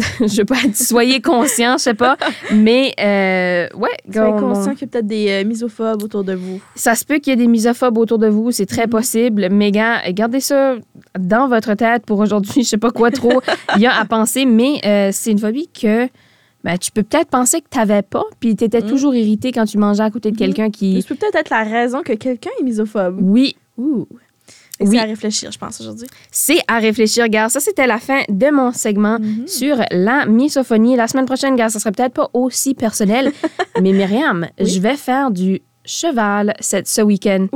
je 0.20 0.36
veux 0.38 0.44
pas 0.44 0.56
être, 0.64 0.76
soyez 0.76 1.20
conscients, 1.20 1.76
je 1.78 1.82
sais 1.84 1.94
pas. 1.94 2.16
Mais, 2.52 2.92
euh, 3.00 3.68
ouais, 3.78 3.88
Soyez 4.12 4.32
on- 4.32 4.38
conscient 4.40 4.72
qu'il 4.74 4.82
y 4.82 4.84
a 4.84 4.86
peut-être 4.88 5.06
des 5.06 5.28
euh, 5.30 5.44
misophobes 5.44 6.02
autour 6.02 6.24
de 6.24 6.34
vous. 6.34 6.60
ça 6.74 6.94
se 6.94 7.04
peut 7.04 7.18
qu'il 7.18 7.30
y 7.32 7.34
ait 7.34 7.36
des 7.36 7.46
misophobes 7.48 7.98
autour 7.98 8.18
de 8.18 8.28
vous, 8.28 8.50
c'est 8.50 8.70
Mhm. 8.70 8.76
très 8.76 8.86
possible. 8.86 9.48
Mais 9.50 9.70
gars, 9.70 10.00
gardez 10.10 10.40
ça 10.40 10.74
dans 11.18 11.48
votre 11.48 11.74
tête 11.74 12.04
pour 12.06 12.18
aujourd'hui. 12.18 12.62
Je 12.62 12.68
sais 12.68 12.78
pas 12.78 12.90
quoi 12.90 13.10
trop 13.10 13.40
il 13.76 13.82
y 13.82 13.86
a 13.86 13.94
à 13.98 14.04
penser, 14.04 14.44
mais 14.44 14.80
euh, 14.84 15.10
c'est 15.12 15.30
une 15.32 15.38
phobie 15.38 15.68
que 15.68 16.08
ben, 16.62 16.76
tu 16.76 16.90
peux 16.92 17.02
peut-être 17.02 17.28
penser 17.30 17.60
que 17.62 17.66
tu 17.70 17.78
n'avais 17.78 18.02
pas, 18.02 18.24
puis 18.38 18.54
tu 18.54 18.64
étais 18.64 18.82
Mhm. 18.82 18.88
toujours 18.88 19.14
irrité 19.14 19.50
quand 19.50 19.64
tu 19.64 19.78
mangeais 19.78 20.02
à 20.02 20.10
côté 20.10 20.30
de 20.30 20.36
quelqu'un 20.36 20.70
qui. 20.70 21.00
Ça 21.00 21.08
peut 21.08 21.14
peut-être 21.14 21.36
être 21.36 21.48
la 21.50 21.62
raison 21.62 22.02
que 22.02 22.12
quelqu'un 22.12 22.50
est 22.60 22.62
misophobe. 22.62 23.16
Oui, 23.20 23.56
Ouh. 23.78 24.06
Oui. 24.80 24.96
C'est 24.96 24.98
à 24.98 25.04
réfléchir, 25.04 25.52
je 25.52 25.58
pense, 25.58 25.80
aujourd'hui. 25.80 26.06
c'est 26.30 26.58
à 26.68 26.78
réfléchir, 26.78 27.28
gars. 27.28 27.48
Ça, 27.48 27.60
c'était 27.60 27.86
la 27.86 27.98
fin 27.98 28.22
de 28.28 28.50
mon 28.50 28.72
segment 28.72 29.18
Mhm. 29.20 29.46
sur 29.46 29.76
la 29.90 30.26
misophonie. 30.26 30.96
La 30.96 31.08
semaine 31.08 31.26
prochaine, 31.26 31.56
gars, 31.56 31.68
ça 31.68 31.78
serait 31.78 31.92
peut-être 31.92 32.14
pas 32.14 32.28
aussi 32.32 32.74
personnel, 32.74 33.32
mais 33.82 33.92
Myriam, 33.92 34.46
Oui. 34.58 34.66
je 34.66 34.80
vais 34.80 34.96
faire 34.96 35.30
du 35.30 35.60
cheval 35.84 36.54
cette, 36.60 36.86
ce 36.88 37.00
week-end. 37.02 37.46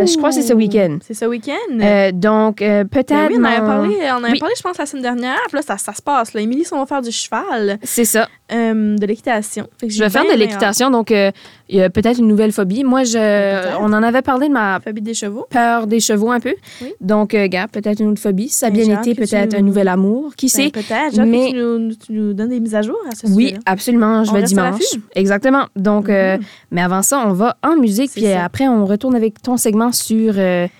Euh, 0.00 0.06
je 0.06 0.16
crois 0.16 0.30
que 0.30 0.36
c'est 0.36 0.42
ce 0.42 0.54
week-end. 0.54 0.98
C'est 1.02 1.14
ce 1.14 1.24
week-end? 1.24 1.52
Euh, 1.80 2.10
donc, 2.12 2.62
euh, 2.62 2.84
peut-être. 2.84 3.08
Ben 3.10 3.28
oui, 3.30 3.36
on 3.38 3.44
avait 3.44 3.60
mon- 3.60 3.66
parlé, 3.66 3.96
on 4.12 4.24
avait 4.24 4.32
Oui. 4.32 4.38
parlé, 4.40 4.54
je 4.56 4.62
pense, 4.62 4.78
la 4.78 4.86
semaine 4.86 5.02
dernière. 5.02 5.38
Puis 5.48 5.56
là, 5.56 5.62
ça, 5.62 5.76
ça 5.78 5.92
se 5.92 6.02
passe. 6.02 6.34
Là. 6.34 6.40
Émilie, 6.40 6.64
on 6.72 6.78
va 6.78 6.86
faire 6.86 7.02
du 7.02 7.12
cheval, 7.12 7.78
C'est 7.82 8.04
ça. 8.04 8.28
Euh, 8.52 8.96
de 8.96 9.06
l'équitation. 9.06 9.66
Je 9.86 9.98
vais 10.02 10.10
faire 10.10 10.22
de 10.22 10.28
bien 10.28 10.36
l'équitation, 10.36 10.90
donc 10.90 11.10
euh, 11.10 11.30
il 11.68 11.76
y 11.78 11.82
a 11.82 11.88
peut-être 11.88 12.18
une 12.18 12.26
nouvelle 12.28 12.52
phobie. 12.52 12.84
Moi, 12.84 13.04
je, 13.04 13.76
on 13.80 13.86
en 13.92 14.02
avait 14.02 14.20
parlé 14.22 14.48
de 14.48 14.52
ma. 14.52 14.80
Phobie 14.80 15.00
des 15.00 15.14
chevaux. 15.14 15.46
peur 15.48 15.86
des 15.86 15.98
chevaux 16.00 16.30
un 16.30 16.40
peu. 16.40 16.54
Oui. 16.82 16.92
Donc, 17.00 17.34
euh, 17.34 17.46
gars, 17.48 17.66
peut-être 17.68 18.00
une 18.00 18.10
autre 18.10 18.20
phobie. 18.20 18.50
Ça 18.50 18.66
a 18.66 18.70
bien 18.70 18.84
été, 19.00 19.14
tu 19.14 19.20
peut-être 19.22 19.54
un 19.54 19.62
nouvel 19.62 19.88
amour. 19.88 20.34
Qui 20.36 20.46
Ben, 20.46 20.50
sait? 20.64 20.70
Peut-être. 20.70 21.18
Mais- 21.24 21.50
tu 21.52 21.56
nous, 21.56 21.94
tu 21.94 22.12
nous 22.12 22.34
donnes 22.34 22.50
des 22.50 22.60
mises 22.60 22.74
à 22.74 22.82
jour 22.82 22.98
à 23.10 23.14
ce 23.14 23.26
Oui, 23.28 23.54
absolument. 23.64 24.24
Je 24.24 24.30
On 24.30 24.34
vais 24.34 24.42
dimanche. 24.42 24.82
Exactement. 25.14 25.64
Donc, 25.74 26.08
Mhm. 26.08 26.40
mais 26.70 26.82
avant 26.82 27.02
ça, 27.02 27.24
on 27.26 27.32
va 27.32 27.56
en 27.62 27.76
musique. 27.76 28.10
Puis 28.12 28.24
ça. 28.24 28.44
après, 28.44 28.68
on 28.68 28.84
retourne 28.84 29.14
avec 29.16 29.40
ton 29.40 29.56
segment 29.56 29.90
sur 29.92 30.34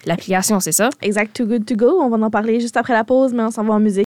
l'application, 0.07 0.61
c'est 0.61 0.73
ça? 0.73 0.91
Exact, 1.01 1.35
Too 1.35 1.47
Good 1.47 1.65
To 1.67 1.77
Go. 1.77 1.99
On 2.03 2.09
va 2.11 2.19
en 2.27 2.31
parler 2.31 2.61
juste 2.61 2.77
après 2.77 2.93
la 2.93 3.05
pause, 3.05 3.33
mais 3.33 3.43
on 3.43 3.51
s'en 3.51 3.65
va 3.65 3.75
en 3.75 3.81
musique. 3.81 4.04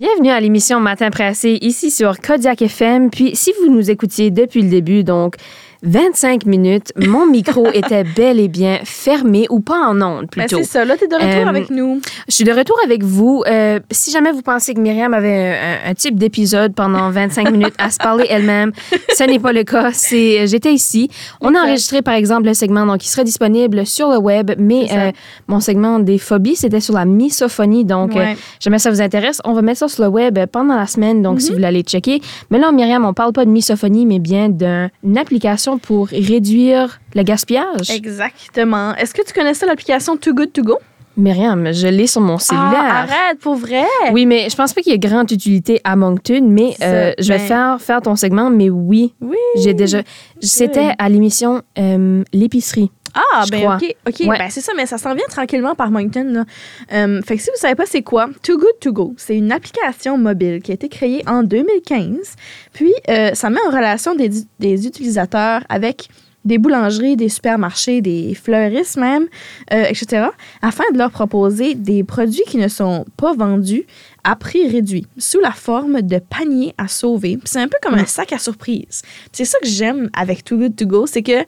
Bienvenue 0.00 0.30
à 0.30 0.40
l'émission 0.40 0.80
Matin 0.80 1.10
Pressé, 1.10 1.56
ici 1.62 1.92
sur 1.92 2.18
Kodiak 2.18 2.62
FM. 2.62 3.10
Puis, 3.10 3.36
si 3.36 3.52
vous 3.60 3.72
nous 3.72 3.92
écoutiez 3.92 4.32
depuis 4.32 4.60
le 4.60 4.68
début, 4.68 5.04
donc 5.04 5.36
25 5.84 6.46
minutes, 6.46 6.92
mon 6.96 7.26
micro 7.26 7.66
était 7.74 8.04
bel 8.04 8.40
et 8.40 8.48
bien 8.48 8.78
fermé 8.84 9.46
ou 9.50 9.60
pas 9.60 9.78
en 9.88 10.00
ondes 10.02 10.26
Ben, 10.36 10.46
plutôt. 10.46 10.56
c'est 10.58 10.64
ça. 10.64 10.84
Là, 10.84 10.96
t'es 10.96 11.06
de 11.06 11.14
retour 11.14 11.28
Euh, 11.46 11.46
avec 11.46 11.70
nous. 11.70 12.00
Je 12.28 12.34
suis 12.34 12.44
de 12.44 12.52
retour 12.52 12.76
avec 12.84 13.02
vous. 13.04 13.44
Euh, 13.46 13.78
si 13.90 14.10
jamais 14.10 14.32
vous 14.32 14.42
pensez 14.42 14.74
que 14.74 14.80
Myriam 14.80 15.12
avait 15.14 15.56
un, 15.84 15.90
un 15.90 15.94
type 15.94 16.16
d'épisode 16.16 16.74
pendant 16.74 17.10
25 17.10 17.50
minutes 17.50 17.74
à 17.78 17.90
se 17.90 17.98
parler 17.98 18.26
elle-même, 18.28 18.72
ce 19.16 19.24
n'est 19.24 19.38
pas 19.38 19.52
le 19.52 19.62
cas. 19.64 19.90
C'est, 19.92 20.46
j'étais 20.46 20.72
ici. 20.72 21.10
On 21.40 21.54
a 21.54 21.60
enregistré, 21.60 22.02
par 22.02 22.14
exemple, 22.14 22.46
le 22.46 22.54
segment 22.54 22.86
donc, 22.86 22.98
qui 22.98 23.08
serait 23.08 23.24
disponible 23.24 23.86
sur 23.86 24.08
le 24.10 24.18
web, 24.18 24.52
mais 24.58 24.86
euh, 24.92 25.12
mon 25.48 25.60
segment 25.60 25.98
des 25.98 26.18
phobies, 26.18 26.56
c'était 26.56 26.80
sur 26.80 26.94
la 26.94 27.04
misophonie. 27.04 27.84
Donc, 27.84 28.16
euh, 28.16 28.20
Ouais. 28.20 28.36
jamais 28.60 28.78
ça 28.78 28.90
vous 28.90 29.02
intéresse, 29.02 29.40
on 29.44 29.52
va 29.52 29.60
mettre 29.62 29.80
ça 29.80 29.88
sur 29.88 30.02
le 30.04 30.08
web 30.08 30.38
pendant 30.50 30.76
la 30.76 30.86
semaine, 30.86 31.20
donc 31.22 31.34
Mhm. 31.34 31.40
si 31.40 31.48
vous 31.48 31.54
voulez 31.56 31.66
aller 31.66 31.82
checker. 31.82 32.22
Mais 32.50 32.58
là, 32.58 32.72
Myriam, 32.72 33.04
on 33.04 33.12
parle 33.12 33.32
pas 33.32 33.44
de 33.44 33.50
misophonie, 33.50 34.06
mais 34.06 34.18
bien 34.18 34.48
d'un- 34.48 34.88
d'une 35.02 35.18
application 35.18 35.73
pour 35.78 36.08
réduire 36.08 37.00
le 37.14 37.22
gaspillage? 37.22 37.90
Exactement. 37.90 38.94
Est-ce 38.96 39.14
que 39.14 39.22
tu 39.26 39.32
connaissais 39.32 39.66
l'application 39.66 40.16
Too 40.16 40.34
Good 40.34 40.52
To 40.52 40.62
Go? 40.62 40.78
Myriam, 41.16 41.72
je 41.72 41.86
l'ai 41.86 42.08
sur 42.08 42.20
mon 42.20 42.38
cellulaire. 42.38 42.72
Ah, 42.74 43.02
arrête, 43.02 43.38
pour 43.38 43.54
vrai? 43.54 43.84
Oui, 44.12 44.26
mais 44.26 44.50
je 44.50 44.56
pense 44.56 44.72
pas 44.72 44.80
qu'il 44.82 44.90
y 44.90 44.96
ait 44.96 44.98
grande 44.98 45.30
utilité 45.30 45.80
à 45.84 45.94
Moncton, 45.94 46.40
mais 46.42 46.74
euh, 46.82 47.12
je 47.20 47.28
vais 47.28 47.38
ben- 47.38 47.46
faire, 47.46 47.80
faire 47.80 48.02
ton 48.02 48.16
segment, 48.16 48.50
mais 48.50 48.68
oui, 48.68 49.14
Oui. 49.20 49.36
j'ai 49.62 49.74
déjà... 49.74 50.02
C'était 50.40 50.90
à 50.98 51.08
l'émission 51.08 51.62
euh, 51.78 52.24
L'épicerie. 52.32 52.90
Ah, 53.14 53.42
je 53.46 53.50
ben 53.50 53.60
crois. 53.60 53.76
OK. 53.76 53.96
OK, 54.08 54.20
Ouais. 54.28 54.38
ben 54.38 54.50
c'est 54.50 54.60
ça, 54.60 54.72
mais 54.76 54.86
ça 54.86 54.98
s'en 54.98 55.14
vient 55.14 55.26
tranquillement 55.28 55.74
par 55.74 55.90
Moncton. 55.90 56.24
Là. 56.32 56.44
Euh, 56.92 57.22
fait 57.22 57.36
que 57.36 57.42
si 57.42 57.50
vous 57.50 57.60
savez 57.60 57.74
pas 57.74 57.86
c'est 57.86 58.02
quoi, 58.02 58.28
Too 58.42 58.58
Good 58.58 58.80
To 58.80 58.92
Go, 58.92 59.14
c'est 59.16 59.36
une 59.36 59.52
application 59.52 60.18
mobile 60.18 60.60
qui 60.62 60.72
a 60.72 60.74
été 60.74 60.88
créée 60.88 61.22
en 61.28 61.42
2015. 61.42 62.34
Puis, 62.72 62.92
euh, 63.08 63.30
ça 63.34 63.50
met 63.50 63.60
en 63.66 63.70
relation 63.70 64.14
des, 64.14 64.30
des 64.58 64.86
utilisateurs 64.86 65.62
avec 65.68 66.08
des 66.44 66.58
boulangeries, 66.58 67.16
des 67.16 67.30
supermarchés, 67.30 68.02
des 68.02 68.34
fleuristes 68.34 68.98
même, 68.98 69.28
euh, 69.72 69.84
etc., 69.88 70.26
afin 70.60 70.84
de 70.92 70.98
leur 70.98 71.10
proposer 71.10 71.74
des 71.74 72.04
produits 72.04 72.42
qui 72.46 72.58
ne 72.58 72.68
sont 72.68 73.06
pas 73.16 73.32
vendus 73.32 73.86
à 74.24 74.36
prix 74.36 74.68
réduit, 74.68 75.06
sous 75.16 75.40
la 75.40 75.52
forme 75.52 76.02
de 76.02 76.18
paniers 76.18 76.74
à 76.76 76.86
sauver. 76.86 77.38
C'est 77.44 77.60
un 77.60 77.68
peu 77.68 77.78
comme 77.82 77.94
un 77.94 78.04
sac 78.04 78.32
à 78.34 78.38
surprise. 78.38 79.00
C'est 79.32 79.46
ça 79.46 79.58
que 79.58 79.66
j'aime 79.66 80.10
avec 80.14 80.44
Too 80.44 80.58
Good 80.58 80.76
To 80.76 80.84
Go, 80.86 81.06
c'est 81.06 81.22
que 81.22 81.44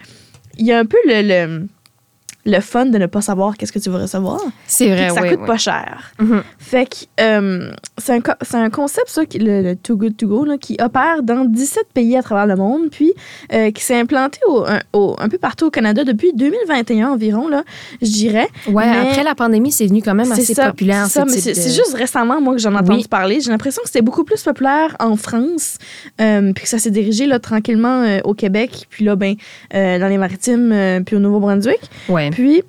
il 0.57 0.67
y 0.67 0.73
a 0.73 0.79
un 0.79 0.87
peu 0.87 0.99
le, 1.07 1.23
le- 1.23 1.67
le 2.47 2.61
fun 2.61 2.87
de 2.87 2.97
ne 2.97 3.07
pas 3.07 3.21
savoir 3.21 3.57
qu'est-ce 3.57 3.73
que 3.73 3.79
tu 3.81 3.91
vas 3.91 3.99
recevoir. 3.99 4.41
C'est 4.67 4.89
vrai, 4.89 5.09
que 5.09 5.15
ça 5.15 5.23
oui, 5.23 5.31
coûte 5.31 5.39
oui. 5.43 5.47
pas 5.47 5.59
cher. 5.59 6.13
Mhm. 6.21 6.43
Fait 6.59 6.87
que 6.87 6.97
euh, 7.21 7.71
c'est 7.99 8.13
un, 8.13 8.21
co- 8.21 8.33
un 8.55 8.71
concept, 8.71 9.09
ça, 9.09 9.27
qui- 9.27 9.39
le, 9.41 9.63
le 9.63 9.77
Too 9.77 9.97
Good 9.97 10.17
To 10.17 10.27
Go, 10.29 10.45
là, 10.45 10.57
qui 10.57 10.77
opère 10.81 11.23
dans 11.25 11.45
17 11.45 11.89
pays 11.93 12.17
à 12.17 12.23
travers 12.23 12.47
le 12.47 12.55
monde, 12.57 12.89
puis 12.91 13.13
euh, 13.53 13.71
qui 13.73 13.83
s'est 13.83 13.99
implanté 13.99 14.39
au, 14.49 14.65
un, 14.65 14.79
au- 14.93 15.17
un 15.19 15.29
peu 15.29 15.39
partout 15.39 15.67
au 15.67 15.71
Canada 15.71 16.05
depuis 16.05 16.33
2021 16.35 17.09
environ, 17.11 17.49
là, 17.49 17.65
je 18.01 18.07
dirais. 18.11 18.47
Ouais, 18.69 18.87
Mais- 18.87 19.09
après 19.11 19.25
la 19.25 19.35
pandémie, 19.35 19.73
c'est 19.73 19.87
venu 19.87 20.01
quand 20.01 20.15
même 20.15 20.31
assez 20.31 20.55
ça, 20.55 20.71
populaire. 20.71 21.07
c'est 21.07 21.25
mais 21.25 21.33
de- 21.35 21.61
juste 21.61 21.95
récemment, 21.95 22.41
moi, 22.41 22.55
que 22.55 22.61
j'en 22.61 22.73
ai 22.73 22.77
entendu 22.77 22.99
Oui. 23.01 23.07
parler. 23.09 23.41
J'ai 23.41 23.51
l'impression 23.51 23.83
que 23.83 23.89
c'était 23.89 24.03
beaucoup 24.03 24.25
plus 24.25 24.43
populaire 24.43 24.97
en 25.01 25.17
France, 25.17 25.79
euh, 26.21 26.53
puis 26.55 26.63
que 26.63 26.69
ça 26.71 26.79
s'est 26.79 26.91
dirigé 26.93 27.27
là, 27.27 27.39
tranquillement 27.41 28.05
au 28.25 28.35
Québec, 28.35 28.87
puis 28.89 29.05
là, 29.05 29.17
ben, 29.17 29.35
dans 29.73 30.09
les 30.09 30.19
maritimes, 30.19 31.03
puis 31.05 31.17
au 31.17 31.19
Nouveau-Brunswick. 31.19 31.81
Ouais. 32.09 32.31
Puis, 32.37 32.63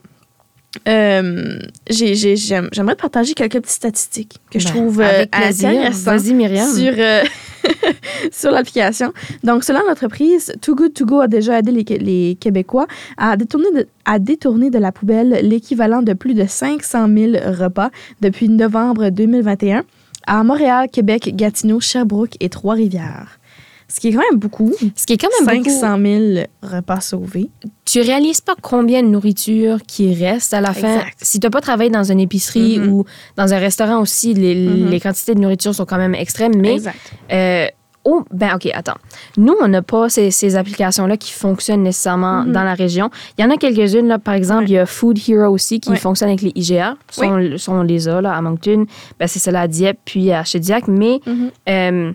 euh, 0.87 1.59
j'ai- 1.89 2.15
j'ai- 2.15 2.35
j'aime- 2.35 2.69
j'aimerais 2.71 2.95
partager 2.95 3.33
quelques 3.33 3.53
petites 3.61 3.69
statistiques 3.69 4.37
que 4.51 4.59
je 4.59 4.65
Ben, 4.67 4.73
trouve 4.73 5.01
euh, 5.01 5.23
intéressantes 5.33 6.03
Vas-y, 6.03 6.33
Myriam. 6.33 6.69
sur, 6.73 6.93
euh, 6.97 7.23
sur 8.31 8.51
l'application. 8.51 9.11
Donc, 9.43 9.63
selon 9.63 9.79
l'entreprise, 9.87 10.53
Too 10.61 10.75
Good 10.75 10.93
To 10.93 11.05
Go 11.05 11.19
a 11.21 11.27
déjà 11.27 11.59
aidé 11.59 11.71
les, 11.71 11.97
les 11.97 12.35
Québécois 12.39 12.87
à 13.17 13.35
détourner, 13.37 13.71
de, 13.75 13.87
à 14.05 14.19
détourner 14.19 14.69
de 14.69 14.77
la 14.77 14.91
poubelle 14.91 15.39
l'équivalent 15.43 16.01
de 16.01 16.13
plus 16.13 16.33
de 16.33 16.45
500 16.47 17.07
000 17.07 17.31
repas 17.59 17.89
depuis 18.21 18.47
novembre 18.49 19.09
2021 19.09 19.83
à 20.27 20.43
Montréal, 20.43 20.87
Québec, 20.91 21.31
Gatineau, 21.35 21.79
Sherbrooke 21.79 22.35
et 22.39 22.49
Trois-Rivières. 22.49 23.39
Ce 23.89 23.99
qui 24.01 24.09
est 24.09 24.11
quand 24.13 24.23
même 24.31 24.39
beaucoup. 24.39 24.73
Ce 24.95 25.05
qui 25.05 25.13
est 25.13 25.17
quand 25.17 25.29
même 25.45 25.57
beaucoup. 25.59 25.69
500 25.69 25.97
000 26.01 26.45
repas 26.61 26.99
sauvés. 26.99 27.49
Tu 27.85 28.01
réalises 28.01 28.41
pas 28.41 28.55
combien 28.61 29.01
de 29.01 29.07
nourriture 29.07 29.77
qui 29.87 30.13
reste 30.13 30.53
à 30.53 30.59
la 30.61 30.73
fin. 30.73 30.95
Exact. 30.97 31.17
Si 31.21 31.39
tu 31.39 31.49
pas 31.49 31.61
travaillé 31.61 31.89
dans 31.89 32.03
une 32.03 32.19
épicerie 32.19 32.79
Mhm. 32.79 32.91
ou 32.91 33.05
dans 33.37 33.53
un 33.53 33.57
restaurant 33.59 33.99
aussi, 34.01 34.33
les, 34.33 34.55
Mhm. 34.55 34.89
les 34.89 34.99
quantités 34.99 35.35
de 35.35 35.39
nourriture 35.39 35.73
sont 35.73 35.85
quand 35.85 35.97
même 35.97 36.15
extrêmes. 36.15 36.57
Mais, 36.57 36.73
Exact. 36.73 36.97
euh, 37.31 37.67
oh, 38.03 38.25
ben 38.33 38.55
OK, 38.55 38.69
attends. 38.73 38.97
Nous, 39.37 39.55
on 39.61 39.69
n'a 39.69 39.81
pas 39.81 40.09
ces, 40.09 40.31
ces 40.31 40.57
applications-là 40.57 41.15
qui 41.15 41.31
fonctionnent 41.31 41.83
nécessairement 41.83 42.43
Mhm. 42.43 42.51
dans 42.51 42.63
la 42.63 42.73
région. 42.73 43.09
Il 43.37 43.41
y 43.45 43.47
en 43.47 43.51
a 43.51 43.55
quelques-unes, 43.55 44.09
là, 44.09 44.19
par 44.19 44.33
exemple, 44.33 44.63
Ouais. 44.63 44.69
il 44.69 44.73
y 44.73 44.77
a 44.79 44.85
Food 44.85 45.17
Hero 45.29 45.53
aussi 45.53 45.79
qui 45.79 45.91
Ouais. 45.91 45.95
fonctionne 45.95 46.27
avec 46.27 46.41
les 46.41 46.51
IGA. 46.55 46.97
Ça, 47.09 47.25
Oui. 47.25 47.57
on 47.69 47.83
les 47.83 48.07
a 48.09 48.19
là, 48.19 48.33
à 48.35 48.41
Moncton. 48.41 48.85
Ben, 49.17 49.27
c'est 49.27 49.39
cela 49.39 49.61
à 49.61 49.67
Dieppe 49.69 49.99
puis 50.03 50.31
à 50.33 50.43
Chediac. 50.43 50.89
Mais, 50.89 51.21
euh, 51.69 52.11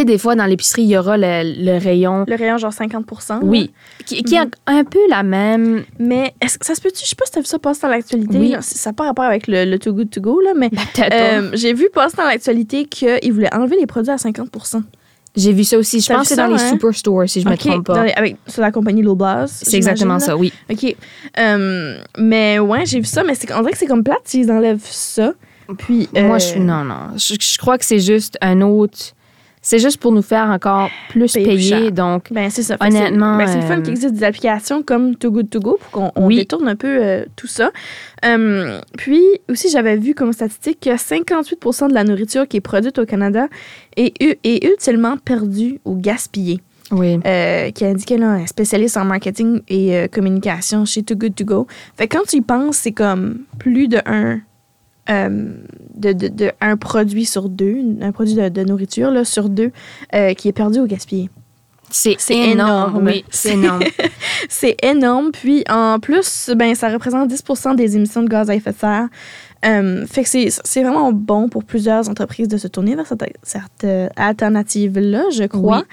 sais, 0.00 0.04
des 0.04 0.18
fois, 0.18 0.34
dans 0.34 0.44
l'épicerie, 0.46 0.82
il 0.82 0.88
y 0.90 0.96
aura 0.96 1.16
le, 1.16 1.42
le 1.64 1.78
rayon. 1.78 2.24
Le 2.28 2.36
rayon, 2.36 2.56
genre 2.58 2.72
50 2.72 3.06
là. 3.28 3.38
Oui, 3.42 3.72
qui, 4.06 4.22
qui 4.22 4.34
Mhm. 4.38 4.50
a 4.66 4.72
un 4.72 4.84
peu 4.84 4.98
la 5.08 5.22
même. 5.22 5.84
Mais 5.98 6.34
est-ce 6.40 6.58
que 6.58 6.66
ça 6.66 6.74
se 6.74 6.80
peut-tu? 6.80 7.00
Je 7.02 7.08
sais 7.08 7.16
pas 7.16 7.24
si 7.26 7.32
tu 7.32 7.38
as 7.38 7.42
vu 7.42 7.46
ça 7.46 7.58
passer 7.58 7.80
dans 7.82 7.88
l'actualité. 7.88 8.38
Oui. 8.38 8.54
Ça 8.60 8.90
n'a 8.90 8.94
pas 8.94 9.04
rapport 9.04 9.24
avec 9.24 9.46
le, 9.48 9.64
le 9.64 9.78
Too 9.78 9.92
Good 9.92 10.10
To 10.10 10.20
Go, 10.20 10.40
là, 10.40 10.52
mais 10.56 10.70
pas. 10.70 11.08
euh, 11.12 11.50
j'ai 11.54 11.72
vu 11.74 11.88
passer 11.92 12.16
dans 12.16 12.24
l'actualité 12.24 12.84
qu'ils 12.86 13.32
voulaient 13.32 13.54
enlever 13.54 13.76
les 13.80 13.86
produits 13.86 14.12
à 14.12 14.18
50 14.18 14.48
J'ai 15.36 15.52
vu 15.52 15.64
ça 15.64 15.76
aussi. 15.78 16.00
Je 16.00 16.06
T'as 16.06 16.14
pense 16.14 16.22
que 16.24 16.28
c'est 16.30 16.36
dans 16.36 16.46
les 16.46 16.54
hein? 16.62 16.70
superstores, 16.70 17.28
si 17.28 17.40
je 17.42 17.48
me 17.48 17.54
Ok, 17.54 17.58
trompe 17.60 17.86
pas. 17.86 18.04
les- 18.04 18.12
avec, 18.12 18.36
sur 18.48 18.62
la 18.62 18.70
compagnie 18.72 19.02
Loblaws. 19.02 19.46
C'est 19.48 19.76
exactement 19.76 20.18
ça, 20.18 20.36
oui. 20.36 20.52
OK. 20.70 20.96
Euh, 21.38 21.98
mais 22.18 22.58
ouais, 22.58 22.86
j'ai 22.86 23.00
vu 23.00 23.04
ça, 23.06 23.22
mais 23.24 23.34
c'est- 23.34 23.52
on 23.52 23.60
dirait 23.60 23.72
que 23.72 23.78
c'est 23.78 23.86
comme 23.86 24.04
plate 24.04 24.20
s'ils 24.24 24.50
enlèvent 24.50 24.80
ça. 24.84 25.32
Puis, 25.78 26.08
Moi, 26.14 26.36
euh, 26.36 26.38
je 26.38 26.58
non, 26.58 26.84
non. 26.84 27.16
Je, 27.16 27.34
je 27.40 27.58
crois 27.58 27.76
que 27.76 27.84
c'est 27.84 27.98
juste 27.98 28.38
un 28.40 28.60
autre. 28.60 28.98
C'est 29.68 29.80
juste 29.80 29.96
pour 29.98 30.12
nous 30.12 30.22
faire 30.22 30.46
encore 30.48 30.90
plus 31.08 31.32
Payer. 31.32 31.90
Donc, 31.90 32.32
Ben, 32.32 32.50
c'est 32.50 32.62
ça. 32.62 32.76
Honnêtement, 32.78 33.36
ben, 33.36 33.48
c'est 33.48 33.56
le 33.56 33.62
fun 33.66 33.78
euh, 33.78 33.82
qu'il 33.82 33.90
existe 33.94 34.14
des 34.14 34.22
applications 34.22 34.84
comme 34.84 35.16
Too 35.16 35.32
Good 35.32 35.50
To 35.50 35.58
Go 35.58 35.78
pour 35.80 35.90
qu'on 36.12 36.24
Oui. 36.24 36.36
détourne 36.36 36.68
un 36.68 36.76
peu 36.76 36.86
euh, 37.02 37.24
tout 37.34 37.48
ça. 37.48 37.72
Euh, 38.24 38.80
puis 38.96 39.20
aussi, 39.50 39.68
j'avais 39.68 39.96
vu 39.96 40.14
comme 40.14 40.32
statistique 40.32 40.78
que 40.82 40.90
58% 40.90 41.88
de 41.88 41.94
la 41.94 42.04
nourriture 42.04 42.46
qui 42.46 42.58
est 42.58 42.60
produite 42.60 42.96
au 43.00 43.06
Canada 43.06 43.48
est, 43.96 44.14
utilement 44.44 45.16
perdue 45.16 45.80
ou 45.84 45.96
gaspillée. 45.96 46.60
oui. 46.92 47.18
Euh, 47.26 47.72
qui 47.72 47.84
indiquait 47.84 48.18
là, 48.18 48.28
un 48.28 48.46
spécialiste 48.46 48.96
en 48.96 49.04
marketing 49.04 49.62
et 49.66 49.96
euh, 49.96 50.06
communication 50.06 50.84
chez 50.84 51.02
Too 51.02 51.16
Good 51.16 51.34
To 51.34 51.44
Go. 51.44 51.66
Fait 51.96 52.06
que 52.06 52.16
quand 52.16 52.22
tu 52.28 52.36
y 52.36 52.40
penses, 52.40 52.76
c'est 52.76 52.92
comme 52.92 53.40
plus 53.58 53.88
de 53.88 53.98
un, 54.06 54.38
euh, 55.10 55.48
de, 55.96 56.12
de- 56.12 56.28
de 56.28 56.52
un 56.60 56.76
produit 56.76 57.24
sur 57.24 57.48
deux, 57.48 57.78
un 58.00 58.12
produit 58.12 58.34
de, 58.34 58.48
de 58.48 58.62
nourriture 58.64 59.10
là, 59.10 59.24
sur 59.24 59.48
deux 59.48 59.70
euh, 60.14 60.34
qui 60.34 60.48
est 60.48 60.52
perdu 60.52 60.78
ou 60.80 60.86
gaspillé. 60.86 61.30
C'est 61.90 62.16
c'est 62.18 62.34
énorme. 62.36 62.90
énorme. 62.96 63.06
Oui, 63.06 63.24
c'est 63.30 63.52
énorme. 63.52 63.82
C'est 64.48 64.76
énorme. 64.84 65.30
Puis 65.32 65.62
en 65.70 66.00
plus, 66.00 66.50
ben, 66.56 66.74
ça 66.74 66.88
représente 66.88 67.28
10 67.28 67.44
des 67.76 67.94
émissions 67.96 68.22
de 68.24 68.28
gaz 68.28 68.50
à 68.50 68.56
effet 68.56 68.72
de 68.72 68.76
serre. 68.76 69.06
Euh, 69.64 70.04
fait 70.06 70.24
que 70.24 70.28
c'est 70.28 70.48
c'est 70.64 70.82
vraiment 70.82 71.12
bon 71.12 71.48
pour 71.48 71.64
plusieurs 71.64 72.08
entreprises 72.08 72.48
de 72.48 72.56
se 72.56 72.66
tourner 72.68 72.96
vers 72.96 73.06
cette, 73.06 73.24
cette, 73.42 73.62
euh, 73.84 74.08
alternative-là, 74.16 75.24
je 75.32 75.44
crois. 75.44 75.84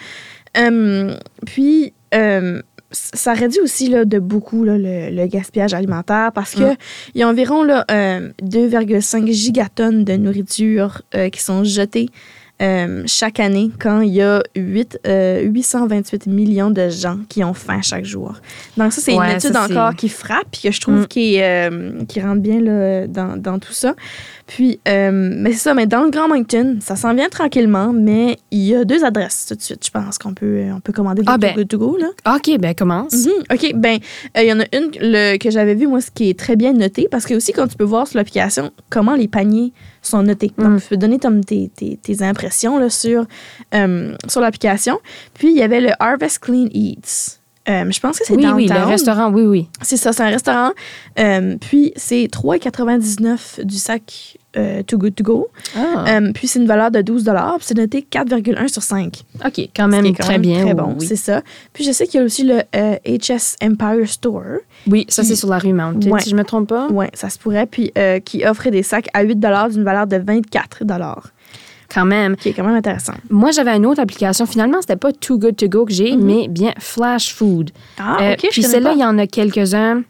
Euh, 0.57 1.15
puis, 1.45 1.93
euh, 2.15 2.61
ça 2.93 3.33
réduit 3.33 3.59
aussi 3.59 3.89
là, 3.89 4.05
de 4.05 4.19
beaucoup 4.19 4.63
là, 4.63 4.77
le, 4.77 5.09
le 5.09 5.27
gaspillage 5.27 5.73
alimentaire 5.73 6.31
parce 6.33 6.55
que 6.55 6.75
il 7.15 7.21
y 7.21 7.23
a 7.23 7.27
environ 7.27 7.63
là, 7.63 7.85
euh, 7.91 8.29
2,5 8.43 9.31
gigatonnes 9.31 10.03
de 10.03 10.13
nourriture 10.13 11.01
euh, 11.15 11.29
qui 11.29 11.41
sont 11.41 11.63
jetées 11.63 12.09
euh, 12.61 13.03
chaque 13.07 13.39
année 13.39 13.71
quand 13.79 14.01
il 14.01 14.13
y 14.13 14.21
a 14.21 14.41
8, 14.55 14.99
euh, 15.07 15.41
828 15.41 16.27
millions 16.27 16.69
de 16.71 16.87
gens 16.89 17.17
qui 17.27 17.43
ont 17.43 17.53
faim 17.53 17.81
chaque 17.81 18.05
jour. 18.05 18.33
Donc 18.77 18.93
ça, 18.93 19.01
c'est 19.01 19.13
Ouais, 19.15 19.31
une 19.31 19.37
étude 19.37 19.53
ça, 19.53 19.63
encore 19.65 19.95
qui 19.95 20.07
frappe 20.09 20.47
puis 20.51 20.61
que 20.61 20.71
je 20.71 20.79
trouve 20.79 21.01
Mm. 21.01 21.07
qui, 21.07 21.41
euh, 21.41 22.03
qui 22.07 22.21
rentre 22.21 22.41
bien 22.41 22.59
là, 22.61 23.07
dans, 23.07 23.37
dans 23.37 23.59
tout 23.59 23.73
ça. 23.73 23.95
Puis, 24.45 24.79
euh, 24.87 25.09
mais 25.11 25.51
c'est 25.53 25.59
ça, 25.59 25.73
mais 25.73 25.87
dans 25.87 26.03
le 26.03 26.09
Grand 26.09 26.27
Moncton, 26.27 26.77
ça 26.81 26.95
s'en 26.95 27.13
vient 27.15 27.29
tranquillement, 27.29 27.91
mais 27.93 28.37
il 28.51 28.59
y 28.59 28.75
a 28.75 28.83
deux 28.85 29.03
adresses 29.03 29.45
tout 29.47 29.55
de 29.55 29.61
suite, 29.61 29.83
je 29.85 29.89
pense 29.89 30.17
qu'on 30.17 30.33
peut, 30.33 30.65
on 30.75 30.79
peut 30.81 30.93
commander 30.93 31.21
des 31.21 31.27
Ah, 31.31 31.37
ben. 31.37 31.55
To 31.65 31.77
Go, 31.77 31.97
là. 31.97 32.07
OK, 32.35 32.59
ben 32.59 32.75
commence. 32.75 33.13
Mhm. 33.25 33.31
OK, 33.51 33.71
ben, 33.75 33.97
euh, 34.37 34.41
il 34.43 34.47
y 34.49 34.53
en 34.53 34.59
a 34.59 34.65
une 34.73 34.91
le, 34.99 35.37
que 35.37 35.49
j'avais 35.49 35.75
vue, 35.75 35.87
moi, 35.87 36.01
ce 36.01 36.11
qui 36.11 36.29
est 36.29 36.37
très 36.37 36.55
bien 36.55 36.73
noté, 36.73 37.07
parce 37.09 37.25
que 37.25 37.33
aussi, 37.33 37.51
quand 37.53 37.67
tu 37.67 37.75
peux 37.77 37.83
voir 37.85 38.05
sur 38.07 38.17
l'application 38.17 38.71
comment 38.89 39.15
les 39.15 39.27
paniers 39.29 39.71
sont 40.03 40.23
notés. 40.23 40.51
Mm. 40.57 40.63
Donc, 40.63 40.81
tu 40.81 40.87
peux 40.89 40.97
donner 40.97 41.19
comme 41.19 41.43
tes, 41.43 41.69
tes, 41.75 41.97
tes 41.97 42.21
impressions 42.23 42.77
là, 42.77 42.89
sur, 42.89 43.25
euh, 43.73 44.15
sur 44.27 44.41
l'application. 44.41 44.99
Puis, 45.33 45.49
il 45.51 45.57
y 45.57 45.61
avait 45.63 45.81
le 45.81 45.91
Harvest 45.99 46.39
Clean 46.39 46.67
Eats. 46.73 47.39
Euh, 47.69 47.89
je 47.89 47.99
pense 47.99 48.19
que 48.19 48.25
c'est 48.25 48.35
Oui, 48.35 48.45
oui, 48.53 48.63
le 48.63 48.69
downtown. 48.69 48.89
restaurant, 48.89 49.31
oui, 49.31 49.43
oui. 49.43 49.69
C'est 49.81 49.95
ça, 49.97 50.11
c'est 50.11 50.23
un 50.23 50.29
restaurant. 50.29 50.71
Euh, 51.19 51.55
puis, 51.61 51.93
c'est 51.95 52.27
3,99 52.29 53.63
du 53.63 53.77
sac 53.77 54.37
euh, 54.57 54.83
Too 54.83 54.97
Good 54.97 55.15
To 55.15 55.23
Go. 55.23 55.47
Ah. 55.75 56.05
Euh, 56.07 56.31
puis, 56.33 56.47
c'est 56.47 56.59
une 56.59 56.67
valeur 56.67 56.91
de 56.91 57.01
12 57.01 57.23
Puis, 57.23 57.59
c'est 57.61 57.77
noté 57.77 58.05
4,1 58.09 58.67
sur 58.67 58.83
5. 58.83 59.23
OK, 59.45 59.69
quand 59.75 59.87
même 59.87 60.05
quand 60.13 60.23
très 60.23 60.33
même 60.33 60.41
bien. 60.41 60.63
Très 60.65 60.73
bon, 60.73 60.95
oui. 60.99 61.05
c'est 61.07 61.15
ça. 61.15 61.41
Puis, 61.73 61.83
je 61.83 61.91
sais 61.91 62.05
qu'il 62.07 62.19
y 62.19 62.23
a 62.23 62.25
aussi 62.25 62.43
le 62.43 62.61
euh, 62.75 62.95
HS 63.05 63.55
Empire 63.63 64.07
Store. 64.07 64.59
Oui, 64.87 65.05
ça, 65.09 65.23
c'est 65.23 65.35
sur 65.35 65.49
la 65.49 65.57
rue 65.59 65.73
Mountain, 65.73 66.09
Ouais. 66.11 66.21
si 66.21 66.29
je 66.29 66.35
me 66.35 66.43
trompe 66.43 66.69
pas. 66.69 66.87
Oui, 66.91 67.05
ça 67.13 67.29
se 67.29 67.37
pourrait. 67.39 67.65
Puis, 67.65 67.91
euh, 67.97 68.19
qui 68.19 68.45
offrait 68.45 68.71
des 68.71 68.83
sacs 68.83 69.07
à 69.13 69.23
8 69.23 69.39
d'une 69.73 69.83
valeur 69.83 70.07
de 70.07 70.17
24 70.17 70.83
Quand 71.93 72.05
même. 72.05 72.35
qui 72.35 72.49
est 72.49 72.53
quand 72.53 72.63
même 72.63 72.75
intéressant. 72.75 73.13
Moi, 73.29 73.51
j'avais 73.51 73.75
une 73.75 73.85
autre 73.85 73.99
application. 74.01 74.45
Finalement, 74.45 74.81
c'était 74.81 74.95
pas 74.95 75.11
Too 75.11 75.37
Good 75.37 75.55
To 75.57 75.67
Go 75.67 75.85
que 75.85 75.93
j'ai, 75.93 76.15
Mhm. 76.15 76.23
mais 76.25 76.47
bien 76.47 76.73
Flash 76.79 77.33
Food. 77.33 77.69
Ah, 77.99 78.17
Euh, 78.21 78.33
OK, 78.33 78.39
je 78.43 78.47
puis 78.49 78.63
celle-là, 78.63 78.93
il 78.93 78.99
y 78.99 79.05
en 79.05 79.17
a 79.17 79.27
quelques-uns. 79.27 80.01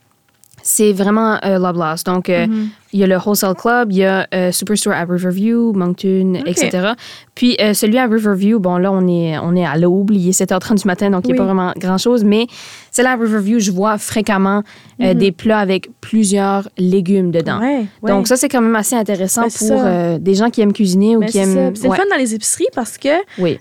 C'est 0.62 0.94
vraiment 0.94 1.38
euh, 1.44 1.60
Loblaws. 1.60 2.04
Donc, 2.06 2.30
euh, 2.30 2.48
Mhm. 2.48 2.70
Il 2.94 3.00
y 3.00 3.04
a 3.04 3.08
le 3.08 3.18
Wholesale 3.18 3.56
Club, 3.56 3.92
il 3.92 3.98
y 3.98 4.06
a 4.06 4.28
euh, 4.34 4.52
Superstore 4.52 4.94
à 4.94 5.04
Riverview, 5.04 5.74
Moncton, 5.74 6.36
etc. 6.46 6.90
Puis 7.36 7.58
euh, 7.60 7.74
celui 7.74 7.98
à 7.98 8.06
Riverview, 8.06 8.60
bon, 8.60 8.78
là, 8.78 8.92
on 8.92 9.08
est, 9.08 9.38
on 9.40 9.56
est 9.56 9.66
à 9.66 9.76
l'aube, 9.78 10.12
il 10.12 10.30
est 10.30 10.40
7h30 10.40 10.82
du 10.84 10.88
matin, 10.88 11.10
donc 11.10 11.24
il 11.26 11.34
n'y 11.34 11.38
a 11.38 11.42
pas 11.42 11.46
vraiment 11.46 11.74
grand-chose. 11.78 12.24
Mais 12.24 12.46
celle 12.92 13.08
à 13.08 13.16
Riverview, 13.16 13.60
je 13.60 13.72
vois 13.72 13.98
fréquemment 13.98 14.64
euh, 15.02 15.14
Mhm. 15.14 15.18
des 15.18 15.32
plats 15.32 15.58
avec 15.60 15.90
plusieurs 16.02 16.70
légumes 16.78 17.32
dedans. 17.32 17.60
Ouais, 17.60 17.86
ouais. 18.04 18.12
Donc, 18.12 18.28
ça, 18.28 18.36
c'est 18.38 18.48
quand 18.48 18.62
même 18.62 18.76
assez 18.76 18.96
intéressant 18.96 19.42
Ben, 19.42 19.50
pour 19.68 20.20
des 20.20 20.36
gens 20.36 20.50
qui 20.52 20.62
aiment 20.62 20.72
cuisiner 20.74 21.16
ou 21.18 21.22
Ben, 21.22 21.30
qui 21.30 21.40
aiment. 21.40 21.76
C'est 21.76 21.88
ouais. 21.88 21.98
le 21.98 22.04
fun 22.04 22.10
dans 22.10 22.18
les 22.18 22.36
épiceries 22.36 22.68
parce 22.76 22.98
que 23.00 23.10
Oui. 23.40 23.58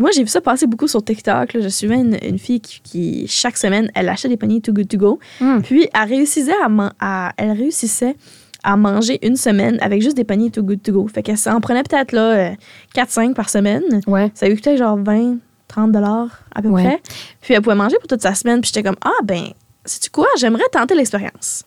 moi, 0.00 0.10
j'ai 0.14 0.22
vu 0.22 0.28
ça 0.28 0.40
passer 0.42 0.66
beaucoup 0.66 0.86
sur 0.88 1.02
TikTok. 1.02 1.54
là. 1.54 1.60
Je 1.60 1.68
suivais 1.68 1.96
une, 1.96 2.18
une 2.22 2.38
fille 2.38 2.60
qui, 2.60 2.80
qui, 2.82 3.26
chaque 3.28 3.56
semaine, 3.56 3.90
elle 3.94 4.08
achetait 4.10 4.28
des 4.28 4.36
paniers 4.36 4.60
Too 4.60 4.72
Good 4.74 4.88
To 4.88 4.98
Go. 4.98 5.18
Mm. 5.40 5.60
Puis, 5.62 5.88
elle 5.94 6.08
réussissait 6.08 6.52
à, 6.52 6.68
à- 7.00 7.32
elle 7.38 7.52
réussissait 7.52 8.14
à 8.64 8.76
manger 8.76 9.18
une 9.26 9.36
semaine 9.36 9.78
avec 9.80 10.02
juste 10.02 10.16
des 10.16 10.24
paniers 10.24 10.50
Too 10.50 10.62
Good 10.62 10.82
To 10.82 10.92
Go. 10.92 11.08
Fait 11.08 11.22
qu'elle 11.22 11.38
s'en 11.38 11.60
prenait 11.60 11.82
peut-être 11.82 12.12
là, 12.12 12.30
euh, 12.32 12.50
4-5 12.94 13.34
par 13.34 13.48
semaine. 13.48 13.82
Ouais. 14.06 14.30
Ça 14.34 14.46
lui 14.48 14.54
coûtait 14.56 14.76
genre 14.76 14.96
20, 14.98 15.36
30 15.68 15.92
dollars 15.92 16.42
à 16.54 16.62
peu 16.62 16.68
Ouais. 16.68 16.84
près. 16.84 17.02
Puis 17.40 17.54
elle 17.54 17.62
pouvait 17.62 17.74
manger 17.76 17.96
pour 17.98 18.08
toute 18.08 18.22
sa 18.22 18.34
semaine. 18.34 18.60
Puis 18.60 18.70
j'étais 18.74 18.82
comme, 18.86 18.98
ah 19.04 19.22
ben, 19.24 19.46
sais-tu 19.84 20.10
quoi? 20.10 20.26
J'aimerais 20.38 20.64
tenter 20.70 20.94
l'expérience. 20.94 21.64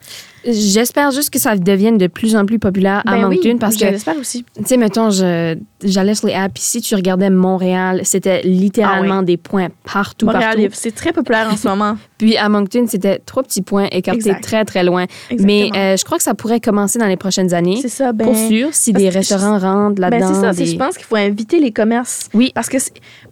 J'espère 0.47 1.11
juste 1.11 1.29
que 1.31 1.39
ça 1.39 1.55
devienne 1.55 1.97
de 1.97 2.07
plus 2.07 2.35
en 2.35 2.45
plus 2.45 2.59
populaire 2.59 3.01
à 3.05 3.11
Ben 3.15 3.27
oui, 3.27 3.35
Moncton 3.37 3.57
parce 3.59 3.75
je 3.75 3.85
que 3.85 3.91
l'espère 3.91 4.17
aussi. 4.17 4.45
Tu 4.55 4.63
sais, 4.65 4.77
mettons, 4.77 5.09
je- 5.09 5.57
j'allais 5.83 6.15
sur 6.15 6.27
les 6.27 6.33
apps, 6.33 6.61
ici, 6.61 6.81
tu 6.81 6.95
regardais 6.95 7.29
Montréal, 7.29 8.01
c'était 8.03 8.41
littéralement 8.43 9.19
Ah 9.19 9.23
des 9.23 9.37
points 9.37 9.67
partout, 9.91 10.25
Montréal, 10.27 10.55
partout. 10.57 10.69
c'est 10.73 10.93
très 10.93 11.13
populaire 11.13 11.49
en 11.51 11.57
ce 11.57 11.67
moment. 11.67 11.97
Puis 12.17 12.37
à 12.37 12.47
Moncton, 12.47 12.85
c'était 12.87 13.19
trois 13.19 13.43
petits 13.43 13.61
points 13.61 13.87
écartés 13.91 14.19
Exact. 14.19 14.41
très, 14.43 14.65
très 14.65 14.83
loin. 14.83 15.05
Exactement. 15.29 15.45
Mais 15.71 15.77
euh, 15.77 15.97
je 15.97 16.05
crois 16.05 16.17
que 16.17 16.23
ça 16.23 16.33
pourrait 16.33 16.59
commencer 16.61 16.97
dans 16.99 17.07
les 17.07 17.17
prochaines 17.17 17.53
années. 17.53 17.79
c'est 17.81 17.89
ça, 17.89 18.13
ben, 18.13 18.25
pour 18.25 18.35
sûr, 18.37 18.69
si 18.71 18.93
des 18.93 19.09
restaurants 19.09 19.59
rentrent 19.59 19.95
ben, 19.99 20.09
là-dedans. 20.09 20.33
c'est 20.33 20.41
ça. 20.41 20.53
c'est- 20.53 20.63
des- 20.63 20.69
Je 20.71 20.77
pense 20.77 20.95
qu'il 20.95 21.05
faut 21.05 21.15
inviter 21.17 21.59
les 21.59 21.71
commerces. 21.71 22.29
Oui. 22.33 22.51
Parce 22.55 22.69
que 22.69 22.77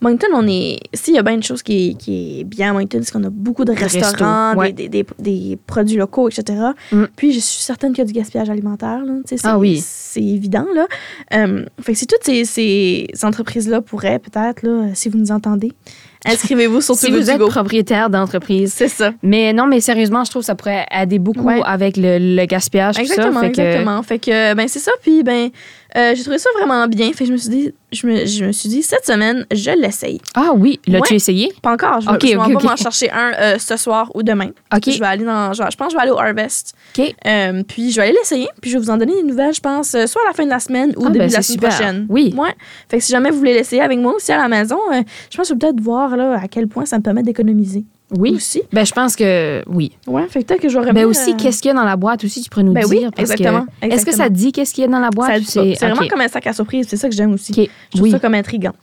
Moncton, 0.01 0.27
on 0.33 0.45
est. 0.47 0.79
S'il 0.93 1.13
y 1.15 1.17
a 1.17 1.23
bien 1.23 1.33
une 1.35 1.43
chose 1.43 1.63
qui 1.63 1.89
est, 1.91 1.93
qui 1.93 2.39
est 2.41 2.43
bien 2.43 2.71
à 2.71 2.73
Moncton, 2.73 2.99
c'est 3.03 3.11
qu'on 3.11 3.23
a 3.23 3.29
beaucoup 3.29 3.63
de 3.65 3.71
restaurants, 3.71 4.53
ouais. 4.55 4.73
des, 4.73 4.89
des, 4.89 5.05
des 5.19 5.57
produits 5.65 5.97
locaux, 5.97 6.27
etc. 6.29 6.59
Mm. 6.91 7.02
Puis 7.15 7.33
je 7.33 7.39
suis 7.39 7.61
certaine 7.61 7.91
qu'il 7.93 7.99
y 7.99 8.01
a 8.01 8.05
du 8.05 8.13
gaspillage 8.13 8.49
alimentaire. 8.49 8.99
Là. 9.05 9.13
C'est, 9.25 9.37
Ah 9.43 9.57
oui. 9.57 9.81
C'est 9.83 10.21
évident. 10.23 10.65
Là. 10.73 10.87
Euh, 11.33 11.65
fait 11.81 11.93
que 11.93 11.97
si 11.99 12.07
toutes 12.07 12.23
ces, 12.23 12.45
ces 12.45 13.07
entreprises-là 13.23 13.81
pourraient, 13.81 14.19
peut-être, 14.19 14.63
là, 14.63 14.89
si 14.93 15.09
vous 15.09 15.17
nous 15.17 15.31
entendez, 15.31 15.71
inscrivez-vous 16.25 16.81
sur 16.81 16.95
Si 16.95 17.11
vous 17.11 17.29
êtes 17.29 17.37
Go. 17.37 17.47
propriétaire 17.47 18.09
d'entreprise. 18.09 18.71
C'est 18.73 18.87
ça. 18.87 19.13
Mais 19.23 19.51
non, 19.53 19.67
mais 19.67 19.81
sérieusement, 19.81 20.23
je 20.23 20.29
trouve 20.31 20.41
que 20.41 20.45
ça 20.47 20.55
pourrait 20.55 20.85
aider 20.91 21.19
beaucoup 21.19 21.41
Ouais. 21.47 21.61
avec 21.65 21.97
le, 21.97 22.17
le 22.19 22.45
gaspillage. 22.45 22.95
tout 22.95 23.01
Exactement, 23.01 23.33
ça. 23.33 23.39
Fait 23.47 23.51
que- 23.51 23.61
exactement. 23.61 24.03
Fait 24.03 24.19
que, 24.19 24.53
ben, 24.53 24.67
c'est 24.67 24.79
ça. 24.79 24.91
Puis, 25.01 25.23
ben, 25.23 25.49
euh, 25.95 26.13
j'ai 26.15 26.21
trouvé 26.23 26.37
ça 26.39 26.49
vraiment 26.57 26.87
bien. 26.87 27.11
Fait 27.13 27.23
que 27.23 27.27
je 27.27 27.31
me 27.33 27.37
suis 27.37 27.49
dit, 27.49 27.71
je 27.91 28.07
me, 28.07 28.25
je 28.25 28.45
me 28.45 28.51
suis 28.51 28.69
dit, 28.69 28.81
cette 28.81 29.05
semaine, 29.05 29.45
je 29.53 29.71
l'essaye. 29.71 30.19
Ah 30.35 30.51
oui, 30.55 30.79
l'as-tu 30.87 31.11
Ouais. 31.13 31.15
essayé? 31.17 31.53
Pas 31.61 31.73
encore. 31.73 32.01
Je 32.01 32.09
vais, 32.09 32.17
je 32.21 32.27
vais 32.37 32.53
m'en 32.67 32.75
chercher 32.75 33.11
un 33.11 33.33
euh, 33.39 33.57
ce 33.59 33.77
soir 33.77 34.09
ou 34.15 34.23
demain. 34.23 34.49
OK. 34.75 34.89
Je 34.89 34.99
vais 34.99 35.05
aller 35.05 35.23
dans. 35.25 35.53
Je, 35.53 35.61
je 35.69 35.77
pense 35.77 35.87
que 35.87 35.91
je 35.93 35.95
vais 35.97 36.01
aller 36.03 36.11
au 36.11 36.19
Harvest. 36.19 36.73
OK. 36.97 37.13
Euh, 37.27 37.63
puis 37.67 37.91
je 37.91 37.97
vais 37.97 38.03
aller 38.07 38.17
l'essayer. 38.17 38.47
Puis 38.61 38.71
je 38.71 38.77
vais 38.77 38.83
vous 38.83 38.89
en 38.89 38.97
donner 38.97 39.13
des 39.15 39.23
nouvelles, 39.23 39.53
je 39.53 39.61
pense, 39.61 39.89
soit 39.91 40.21
à 40.23 40.27
la 40.27 40.33
fin 40.33 40.45
de 40.45 40.49
la 40.49 40.59
semaine 40.59 40.93
ou 40.97 41.03
Ah, 41.05 41.09
début 41.09 41.19
ben, 41.19 41.27
de 41.27 41.33
la 41.33 41.41
semaine 41.41 41.59
super. 41.59 41.69
prochaine. 41.69 42.05
Oui. 42.09 42.33
Ouais. 42.37 42.53
Fait 42.89 42.97
que 42.97 43.03
si 43.03 43.11
jamais 43.11 43.29
vous 43.29 43.37
voulez 43.37 43.53
l'essayer 43.53 43.81
avec 43.81 43.99
moi 43.99 44.13
aussi 44.15 44.31
à 44.31 44.37
la 44.37 44.47
maison, 44.47 44.77
je 44.91 45.37
pense 45.37 45.47
que 45.49 45.53
je 45.53 45.53
vais 45.53 45.59
peut-être 45.59 45.81
voir 45.81 46.17
là, 46.17 46.39
à 46.41 46.47
quel 46.47 46.67
point 46.67 46.85
ça 46.85 46.97
me 46.97 47.03
permet 47.03 47.23
d'économiser. 47.23 47.85
Oui. 48.17 48.33
Aussi. 48.35 48.61
Ben, 48.71 48.85
je 48.85 48.91
pense 48.93 49.15
que 49.15 49.63
oui. 49.67 49.91
Ouais. 50.07 50.27
Fait 50.29 50.41
que 50.41 50.47
peut-être 50.47 50.61
que 50.61 50.69
je 50.69 50.77
vais 50.79 50.91
Ben 50.93 51.05
aussi, 51.05 51.31
euh, 51.31 51.35
qu'est-ce 51.37 51.61
qu'il 51.61 51.69
y 51.69 51.71
a 51.71 51.75
dans 51.75 51.83
la 51.83 51.95
boîte 51.95 52.23
aussi, 52.23 52.41
tu 52.41 52.49
pourrais 52.49 52.63
nous 52.63 52.73
Ben 52.73 52.85
oui, 52.89 52.99
dire. 52.99 53.11
parce 53.15 53.29
que- 53.29 53.33
exactement, 53.33 53.65
Est-ce 53.81 54.05
que 54.05 54.11
ça 54.13 54.29
dit 54.29 54.51
qu'est-ce 54.51 54.73
qu'il 54.73 54.83
y 54.83 54.87
a 54.87 54.89
dans 54.89 54.99
la 54.99 55.09
boîte? 55.09 55.41
C'est 55.45 55.73
vraiment 55.79 56.01
OK. 56.01 56.07
comme 56.09 56.21
un 56.21 56.27
sac 56.27 56.45
à 56.47 56.53
surprise. 56.53 56.85
C'est 56.89 56.97
ça 56.97 57.09
que 57.09 57.15
j'aime 57.15 57.33
aussi. 57.33 57.51
OK. 57.51 57.69
Je 57.89 57.89
trouve 57.97 58.03
Oui. 58.03 58.11
ça 58.11 58.19
comme 58.19 58.35
intriguant. 58.35 58.73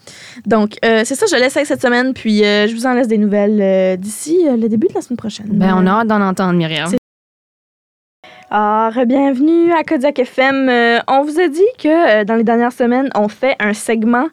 Donc, 0.46 0.76
euh, 0.84 1.02
c'est 1.04 1.14
ça, 1.14 1.26
je 1.30 1.36
l'essaye 1.36 1.64
cette 1.66 1.82
semaine, 1.82 2.12
puis 2.12 2.44
euh, 2.44 2.66
je 2.66 2.74
vous 2.74 2.86
en 2.86 2.92
laisse 2.94 3.08
des 3.08 3.18
nouvelles 3.18 3.58
euh, 3.60 3.96
d'ici 3.96 4.38
euh, 4.48 4.56
le 4.56 4.68
début 4.68 4.88
de 4.88 4.94
la 4.94 5.00
semaine 5.00 5.16
prochaine. 5.16 5.46
Ben, 5.50 5.74
on 5.78 5.86
a 5.86 5.90
hâte 6.00 6.08
d'en 6.08 6.20
entendre, 6.20 6.54
Myriam. 6.54 6.90
C'est- 8.50 8.56
Ah, 8.56 8.90
bienvenue 9.06 9.72
à 9.72 9.84
Kodiak 9.84 10.18
FM. 10.18 10.68
Euh, 10.68 10.98
on 11.06 11.22
vous 11.22 11.38
a 11.38 11.46
dit 11.46 11.60
que 11.78 11.88
euh, 12.20 12.24
dans 12.24 12.34
les 12.34 12.42
dernières 12.42 12.72
semaines, 12.72 13.08
on 13.14 13.28
fait 13.28 13.54
un 13.60 13.72
segment 13.74 14.26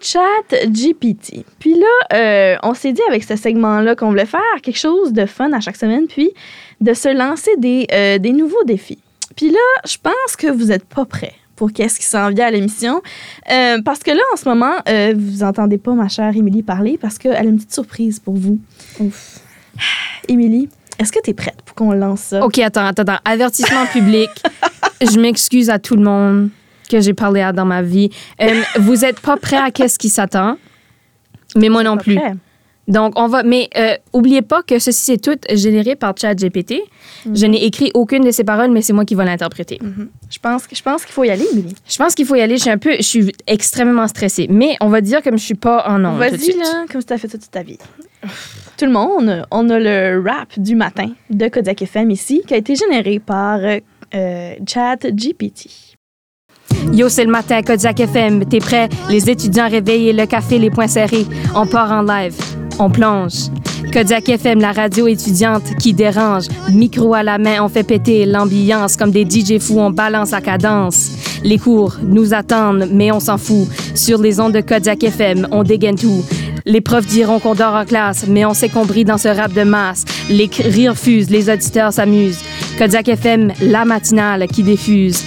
Chat 0.00 0.20
GPT. 0.68 1.44
Puis 1.58 1.74
là, 1.74 2.16
euh, 2.16 2.56
on 2.62 2.74
s'est 2.74 2.92
dit 2.92 3.00
avec 3.08 3.24
ce 3.24 3.34
segment-là 3.34 3.96
qu'on 3.96 4.10
voulait 4.10 4.26
faire 4.26 4.40
quelque 4.62 4.78
chose 4.78 5.12
de 5.12 5.26
fun 5.26 5.52
à 5.52 5.58
chaque 5.60 5.74
semaine, 5.76 6.06
puis 6.06 6.30
de 6.80 6.94
se 6.94 7.08
lancer 7.08 7.50
des, 7.58 7.86
des 8.20 8.32
nouveaux 8.32 8.62
défis. 8.64 8.98
Puis 9.36 9.50
là, 9.50 9.58
je 9.86 9.96
pense 10.00 10.36
que 10.38 10.46
vous 10.46 10.66
n'êtes 10.66 10.84
pas 10.84 11.04
prêts 11.04 11.34
pour 11.56 11.72
qu'est-ce 11.72 11.98
qui 11.98 12.06
s'en 12.06 12.28
vient 12.30 12.46
à 12.46 12.50
l'émission. 12.52 13.02
Parce 13.84 14.00
que 14.00 14.10
là, 14.12 14.22
en 14.32 14.36
ce 14.36 14.48
moment, 14.48 14.74
vous 15.16 15.42
entendez 15.42 15.78
pas 15.78 15.92
ma 15.94 16.08
chère 16.08 16.36
Émilie 16.36 16.62
parler 16.62 16.96
parce 17.00 17.18
qu'elle 17.18 17.34
a 17.36 17.42
une 17.42 17.56
petite 17.56 17.74
surprise 17.74 18.20
pour 18.20 18.34
vous. 18.34 18.58
Émilie, 20.28 20.68
est-ce 20.98 21.12
que 21.12 21.20
tu 21.22 21.30
es 21.30 21.34
prête 21.34 21.60
pour 21.64 21.74
qu'on 21.74 21.92
lance 21.92 22.20
ça? 22.20 22.44
OK, 22.44 22.58
attends, 22.58 22.86
attends, 22.86 23.02
attends. 23.02 23.20
Avertissement 23.24 23.86
public. 23.86 24.30
Je 25.00 25.18
m'excuse 25.18 25.70
à 25.70 25.78
tout 25.78 25.96
le 25.96 26.02
monde 26.02 26.50
que 26.88 27.00
j'ai 27.00 27.14
parlé 27.14 27.40
à 27.40 27.52
dans 27.52 27.64
ma 27.64 27.82
vie. 27.82 28.10
Euh, 28.40 28.62
vous 28.78 28.96
n'êtes 28.96 29.20
pas 29.20 29.36
prêts 29.36 29.56
à 29.56 29.70
qu'est-ce 29.70 29.98
qui 29.98 30.08
s'attend, 30.08 30.56
mais 31.56 31.68
moi 31.68 31.82
non 31.82 31.96
plus. 31.96 32.16
prêt? 32.16 32.34
Donc, 32.88 33.14
on 33.16 33.28
va. 33.28 33.42
Mais 33.42 33.70
euh, 33.76 33.94
oubliez 34.12 34.42
pas 34.42 34.62
que 34.62 34.78
ceci, 34.78 35.02
c'est 35.02 35.18
tout 35.18 35.38
généré 35.52 35.96
par 35.96 36.14
ChatGPT. 36.16 36.82
Je 37.32 37.46
n'ai 37.46 37.64
écrit 37.64 37.90
aucune 37.94 38.24
de 38.24 38.30
ces 38.30 38.44
paroles, 38.44 38.70
mais 38.70 38.82
c'est 38.82 38.92
moi 38.92 39.04
qui 39.04 39.14
vais 39.14 39.24
l'interpréter. 39.24 39.78
Mhm. 39.82 40.08
Je 40.30 40.38
pense, 40.38 40.64
je 40.72 40.82
pense 40.82 41.04
qu'il 41.04 41.12
faut 41.12 41.24
y 41.24 41.30
aller, 41.30 41.46
Émilie. 41.52 41.74
Je 41.88 41.96
pense 41.96 42.14
qu'il 42.14 42.26
faut 42.26 42.34
y 42.34 42.40
aller. 42.40 42.56
Je 42.56 42.62
suis 42.62 42.70
un 42.70 42.78
peu. 42.78 42.94
Je 42.96 43.02
suis 43.02 43.32
extrêmement 43.46 44.06
stressée. 44.08 44.46
Mais 44.50 44.76
on 44.80 44.88
va 44.88 45.00
dire 45.00 45.22
comme 45.22 45.38
je 45.38 45.44
suis 45.44 45.54
pas 45.54 45.84
en 45.88 46.04
ondes 46.04 46.18
Vas-y, 46.18 46.56
là, 46.58 46.84
comme 46.90 47.00
si 47.00 47.06
t'as 47.06 47.18
fait 47.18 47.28
ça 47.28 47.38
toute 47.38 47.50
ta 47.50 47.62
vie. 47.62 47.78
Tout 48.76 48.86
le 48.86 48.92
monde, 48.92 49.46
on 49.50 49.68
a 49.70 49.78
le 49.78 50.22
rap 50.26 50.58
du 50.58 50.74
matin 50.74 51.10
de 51.30 51.48
Kodak 51.48 51.82
FM 51.82 52.10
ici, 52.10 52.42
qui 52.46 52.54
a 52.54 52.56
été 52.56 52.74
généré 52.74 53.18
par 53.18 53.58
euh, 53.60 53.78
euh, 54.14 54.54
ChatGPT. 54.66 55.94
Yo, 56.92 57.08
c'est 57.08 57.24
le 57.24 57.30
matin, 57.30 57.62
Kodiak 57.62 57.98
FM. 58.00 58.44
T'es 58.46 58.58
prêt? 58.58 58.88
Les 59.08 59.28
étudiants 59.30 59.68
réveillés, 59.68 60.12
le 60.12 60.26
café, 60.26 60.58
les 60.58 60.70
poings 60.70 60.88
serrés. 60.88 61.26
On 61.54 61.66
part 61.66 61.90
en 61.90 62.02
live. 62.02 62.34
On 62.78 62.90
plonge. 62.90 63.50
Kodiak 63.92 64.28
FM, 64.28 64.60
la 64.60 64.72
radio 64.72 65.06
étudiante 65.06 65.76
qui 65.78 65.92
dérange. 65.92 66.46
Micro 66.72 67.14
à 67.14 67.22
la 67.22 67.38
main, 67.38 67.62
on 67.62 67.68
fait 67.68 67.84
péter 67.84 68.26
l'ambiance. 68.26 68.96
Comme 68.96 69.12
des 69.12 69.24
DJ 69.24 69.60
fous, 69.60 69.78
on 69.78 69.90
balance 69.90 70.32
la 70.32 70.40
cadence. 70.40 71.10
Les 71.44 71.58
cours 71.58 71.96
nous 72.02 72.34
attendent, 72.34 72.88
mais 72.90 73.12
on 73.12 73.20
s'en 73.20 73.38
fout. 73.38 73.68
Sur 73.94 74.20
les 74.20 74.40
ondes 74.40 74.52
de 74.52 74.60
Kodiak 74.60 75.04
FM, 75.04 75.46
on 75.52 75.62
dégaine 75.62 75.96
tout. 75.96 76.24
Les 76.66 76.80
profs 76.80 77.06
diront 77.06 77.38
qu'on 77.38 77.54
dort 77.54 77.74
en 77.74 77.84
classe, 77.84 78.26
mais 78.26 78.44
on 78.44 78.54
sait 78.54 78.68
qu'on 78.68 78.86
brille 78.86 79.04
dans 79.04 79.18
ce 79.18 79.28
rap 79.28 79.52
de 79.52 79.62
masse. 79.62 80.04
Les 80.28 80.50
rires 80.58 80.96
fusent, 80.96 81.30
les 81.30 81.50
auditeurs 81.50 81.92
s'amusent. 81.92 82.42
Kodiak 82.78 83.08
FM, 83.08 83.52
la 83.62 83.84
matinale 83.84 84.48
qui 84.48 84.62
diffuse. 84.64 85.22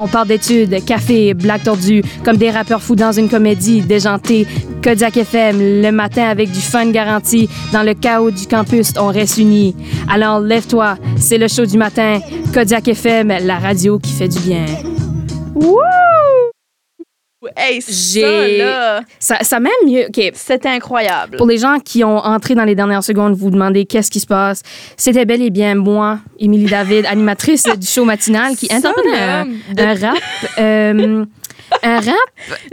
On 0.00 0.08
parle 0.08 0.26
d'études, 0.26 0.84
café, 0.84 1.34
blagues 1.34 1.62
tordues, 1.62 2.02
comme 2.24 2.36
des 2.36 2.50
rappeurs 2.50 2.82
fous 2.82 2.96
dans 2.96 3.12
une 3.12 3.28
comédie 3.28 3.80
déjantée. 3.80 4.46
Kodiak 4.84 5.16
FM, 5.16 5.58
le 5.82 5.90
matin 5.92 6.24
avec 6.28 6.50
du 6.50 6.60
fun 6.60 6.90
garanti. 6.90 7.48
Dans 7.72 7.82
le 7.82 7.94
chaos 7.94 8.30
du 8.30 8.46
campus, 8.46 8.92
on 8.98 9.06
reste 9.08 9.38
unis. 9.38 9.74
Alors 10.12 10.40
lève-toi, 10.40 10.96
c'est 11.16 11.38
le 11.38 11.48
show 11.48 11.64
du 11.64 11.78
matin. 11.78 12.20
Kodiak 12.52 12.88
FM, 12.88 13.28
la 13.44 13.58
radio 13.58 13.98
qui 13.98 14.12
fait 14.12 14.28
du 14.28 14.38
bien. 14.40 14.66
Wouh! 15.54 15.78
Hey, 17.56 17.80
ça, 17.82 17.92
J'ai- 17.92 18.58
là, 18.58 19.02
Ça, 19.18 19.36
ça 19.42 19.60
m'aime 19.60 19.72
mieux. 19.86 20.06
OK. 20.08 20.32
c'était 20.34 20.68
incroyable. 20.68 21.36
Pour 21.36 21.46
les 21.46 21.58
gens 21.58 21.78
qui 21.78 22.02
ont 22.02 22.16
entré 22.18 22.54
dans 22.54 22.64
les 22.64 22.74
dernières 22.74 23.04
secondes, 23.04 23.34
vous 23.34 23.50
demandez 23.50 23.84
qu'est-ce 23.84 24.10
qui 24.10 24.18
se 24.20 24.26
passe. 24.26 24.62
C'était 24.96 25.24
bel 25.26 25.42
et 25.42 25.50
bien 25.50 25.74
moi, 25.74 26.18
Émilie 26.38 26.64
David, 26.66 27.04
animatrice 27.06 27.64
du 27.78 27.86
show 27.86 28.04
matinal, 28.06 28.56
qui 28.56 28.66
Ça, 28.66 28.76
un, 28.78 29.44
de- 29.74 29.80
un 29.82 29.94
rap. 29.94 30.18
euh, 30.58 31.24
un 31.82 31.96
rap? 32.00 32.14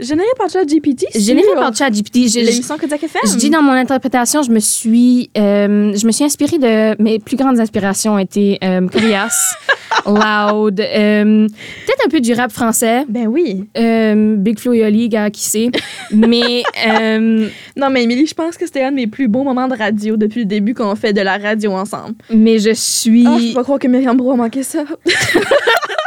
Généré 0.00 0.28
par 0.38 0.48
ChatGPT. 0.48 1.06
généré 1.14 1.46
sur 1.46 1.54
par 1.60 1.74
ChatGPT. 1.74 2.16
L'émission 2.34 2.78
Kodak 2.78 3.02
FM. 3.02 3.20
Je 3.26 3.36
dis 3.36 3.50
dans 3.50 3.62
mon 3.62 3.72
interprétation, 3.72 4.42
je 4.42 4.50
me 4.50 4.58
suis, 4.60 5.30
euh, 5.36 5.92
je 5.94 6.06
me 6.06 6.12
suis 6.12 6.24
inspirée 6.24 6.58
de 6.58 7.02
mes 7.02 7.18
plus 7.18 7.36
grandes 7.36 7.60
inspirations 7.60 8.14
ont 8.14 8.18
été 8.18 8.58
euh, 8.64 8.86
Corias, 8.88 9.54
Loud, 10.06 10.80
euh, 10.80 11.46
peut-être 11.86 12.06
un 12.06 12.08
peu 12.08 12.20
du 12.20 12.32
rap 12.32 12.50
français, 12.52 13.04
Ben 13.08 13.26
oui. 13.26 13.64
euh, 13.76 14.36
Big 14.36 14.58
Flo 14.58 14.72
et 14.72 14.84
Oli, 14.84 15.08
gars, 15.08 15.30
qui 15.30 15.42
sait. 15.44 15.70
Mais 16.12 16.62
euh, 16.88 17.48
Non, 17.76 17.90
mais 17.90 18.02
Émilie, 18.04 18.26
je 18.26 18.34
pense 18.34 18.56
que 18.56 18.66
c'était 18.66 18.82
un 18.82 18.90
de 18.90 18.96
mes 18.96 19.06
plus 19.06 19.28
beaux 19.28 19.42
moments 19.44 19.68
de 19.68 19.76
radio 19.76 20.16
depuis 20.16 20.40
le 20.40 20.46
début 20.46 20.74
qu'on 20.74 20.94
fait 20.96 21.12
de 21.12 21.20
la 21.20 21.36
radio 21.38 21.72
ensemble. 21.72 22.14
mais 22.30 22.58
je 22.58 22.72
suis, 22.72 23.24
Ah, 23.26 23.36
je 23.40 23.48
peux 23.48 23.54
pas 23.54 23.62
croire 23.62 23.78
que 23.78 23.88
Myriam 23.88 24.16
Bro 24.16 24.32
a 24.32 24.36
manqué 24.36 24.62
ça. 24.62 24.84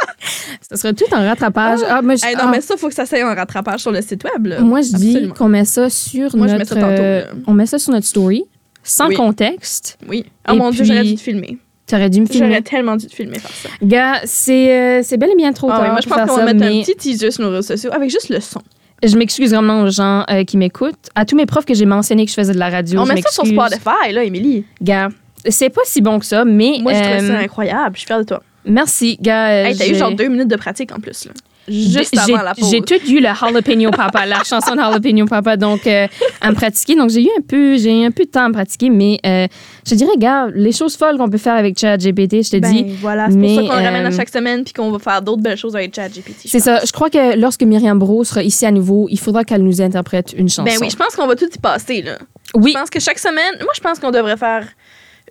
ça 0.68 0.76
serait 0.76 0.92
tout 0.94 1.04
en 1.12 1.18
rattrapage. 1.24 1.80
Ah, 1.88 2.02
moi, 2.02 2.16
je, 2.16 2.26
Hey, 2.26 2.34
non, 2.34 2.42
ah, 2.44 2.48
mais 2.50 2.60
ça, 2.60 2.76
faut 2.76 2.88
que 2.88 2.94
ça 2.94 3.06
soit 3.06 3.22
en 3.24 3.34
rattrapage 3.34 3.80
sur 3.80 3.92
le 3.92 4.02
site 4.02 4.24
web. 4.24 4.46
Là. 4.46 4.60
moi, 4.60 4.80
je 4.82 4.92
dis 4.96 5.28
qu'on 5.36 5.48
met 5.48 5.64
ça 5.64 5.88
sur 5.90 6.34
Moi, 6.36 6.48
je 6.48 6.52
notre, 6.54 6.58
mets 6.74 6.80
ça 6.80 6.86
tantôt, 6.88 7.02
euh, 7.02 7.24
on 7.46 7.52
met 7.54 7.66
ça 7.66 7.78
sur 7.78 7.92
notre 7.92 8.06
story, 8.06 8.44
sans 8.82 9.08
Oui. 9.08 9.14
contexte. 9.14 9.98
Oui. 10.08 10.24
Oh 10.48 10.54
mon 10.54 10.70
Dieu, 10.70 10.80
puis- 10.82 10.88
j'aurais 10.88 11.04
dû 11.04 11.14
te 11.14 11.20
filmer. 11.20 11.58
T'aurais 11.86 12.10
dû 12.10 12.20
me 12.20 12.26
filmer. 12.26 12.48
J'aurais 12.48 12.62
tellement 12.62 12.96
dû 12.96 13.06
te 13.06 13.14
filmer 13.14 13.38
ça. 13.38 13.68
Gars, 13.80 14.20
c'est 14.24 14.72
euh, 14.72 15.00
c'est 15.04 15.16
bel 15.18 15.30
et 15.30 15.36
bien 15.36 15.52
trop 15.52 15.70
Ah 15.70 15.78
tard 15.78 15.90
moi, 15.92 16.00
je 16.02 16.08
pense 16.08 16.28
qu'on 16.28 16.36
va 16.36 16.44
mettre 16.46 16.58
mais- 16.58 16.80
un 16.80 16.82
petit 16.82 16.96
teaser 16.96 17.30
sur 17.30 17.44
nos 17.44 17.50
réseaux 17.50 17.62
sociaux 17.62 17.90
avec 17.92 18.10
juste 18.10 18.28
le 18.28 18.40
son. 18.40 18.60
Je 19.04 19.16
m'excuse 19.16 19.52
vraiment 19.52 19.82
aux 19.82 19.90
gens 19.90 20.24
euh, 20.30 20.42
qui 20.42 20.56
m'écoutent. 20.56 20.94
À 21.14 21.24
tous 21.24 21.36
mes 21.36 21.46
profs 21.46 21.64
que 21.66 21.74
j'ai 21.74 21.86
mentionné 21.86 22.24
que 22.24 22.30
je 22.30 22.34
faisais 22.34 22.54
de 22.54 22.58
la 22.58 22.70
radio, 22.70 23.00
On 23.00 23.06
met 23.06 23.20
ça 23.22 23.30
sur. 23.30 23.46
Spotify, 23.46 24.10
là, 24.12 24.24
Émilie. 24.24 24.64
Gars, 24.82 25.10
c'est 25.48 25.70
pas 25.70 25.82
si 25.84 26.00
bon 26.00 26.18
que 26.18 26.24
ça, 26.26 26.44
mais 26.44 26.78
Moi, 26.80 26.92
je 26.94 27.00
trouve 27.02 27.12
euh, 27.24 27.28
ça 27.28 27.38
incroyable. 27.38 27.90
Je 27.94 27.98
suis 28.00 28.06
fière 28.06 28.18
de 28.18 28.24
toi. 28.24 28.42
Merci, 28.66 29.16
gars. 29.20 29.48
euh, 29.48 29.64
Hey, 29.66 29.76
t'as 29.76 29.86
eu 29.88 29.94
genre 29.94 30.12
deux 30.12 30.28
minutes 30.28 30.48
de 30.48 30.56
pratique 30.56 30.92
en 30.92 31.00
plus, 31.00 31.24
là. 31.26 31.32
Juste 31.68 32.16
avant 32.16 32.42
la 32.44 32.54
pause. 32.54 32.70
J'ai 32.70 32.80
tout 32.80 32.94
eu 33.10 33.16
le 33.16 33.26
Jalapeno 33.34 33.90
Papa, 33.90 34.24
la 34.24 34.44
chanson 34.44 34.76
de 34.76 34.80
Jalapeno 34.80 35.26
Papa, 35.26 35.56
donc 35.56 35.84
euh, 35.88 36.06
à 36.40 36.50
me 36.50 36.54
pratiquer. 36.54 36.94
Donc 36.94 37.10
j'ai 37.10 37.22
eu 37.24 37.28
un 37.36 37.40
peu, 37.42 37.76
j'ai 37.76 38.02
eu 38.02 38.04
un 38.04 38.12
peu 38.12 38.24
de 38.24 38.30
temps 38.30 38.44
à 38.44 38.48
me 38.48 38.52
pratiquer, 38.54 38.88
mais 38.88 39.18
euh, 39.26 39.48
je 39.84 39.90
te 39.90 39.94
dirais, 39.96 40.12
gars, 40.16 40.46
les 40.54 40.70
choses 40.70 40.96
folles 40.96 41.16
qu'on 41.18 41.28
peut 41.28 41.38
faire 41.38 41.54
avec 41.54 41.76
ChatGPT, 41.76 42.44
je 42.44 42.50
te 42.52 42.56
Ben, 42.58 42.70
dis, 42.72 42.84
voilà, 43.00 43.28
c'est 43.28 43.36
pour 43.36 43.48
ça 43.50 43.60
qu'on 43.62 43.80
le 43.80 43.84
ramène 43.84 44.06
à 44.06 44.10
euh, 44.10 44.16
chaque 44.16 44.28
semaine 44.28 44.62
puis 44.62 44.74
qu'on 44.74 44.92
va 44.92 45.00
faire 45.00 45.20
d'autres 45.22 45.42
belles 45.42 45.58
choses 45.58 45.74
avec 45.74 45.92
ChatGPT. 45.92 46.42
c'est 46.46 46.60
ça. 46.60 46.82
Je 46.86 46.92
crois 46.92 47.10
que 47.10 47.36
lorsque 47.36 47.62
Myriam 47.64 47.98
Bro 47.98 48.22
sera 48.22 48.44
ici 48.44 48.64
à 48.64 48.70
nouveau, 48.70 49.08
il 49.10 49.18
faudra 49.18 49.42
qu'elle 49.42 49.64
nous 49.64 49.82
interprète 49.82 50.34
une 50.38 50.48
chanson. 50.48 50.62
Ben 50.62 50.76
oui, 50.80 50.88
je 50.88 50.96
pense 50.96 51.16
qu'on 51.16 51.26
va 51.26 51.34
tout 51.34 51.48
y 51.52 51.58
passer, 51.58 52.00
là. 52.02 52.16
oui. 52.54 52.70
Je 52.74 52.78
pense 52.78 52.90
que 52.90 53.00
chaque 53.00 53.18
semaine, 53.18 53.54
moi, 53.62 53.72
je 53.74 53.80
pense 53.80 53.98
qu'on 53.98 54.12
devrait 54.12 54.36
faire 54.36 54.68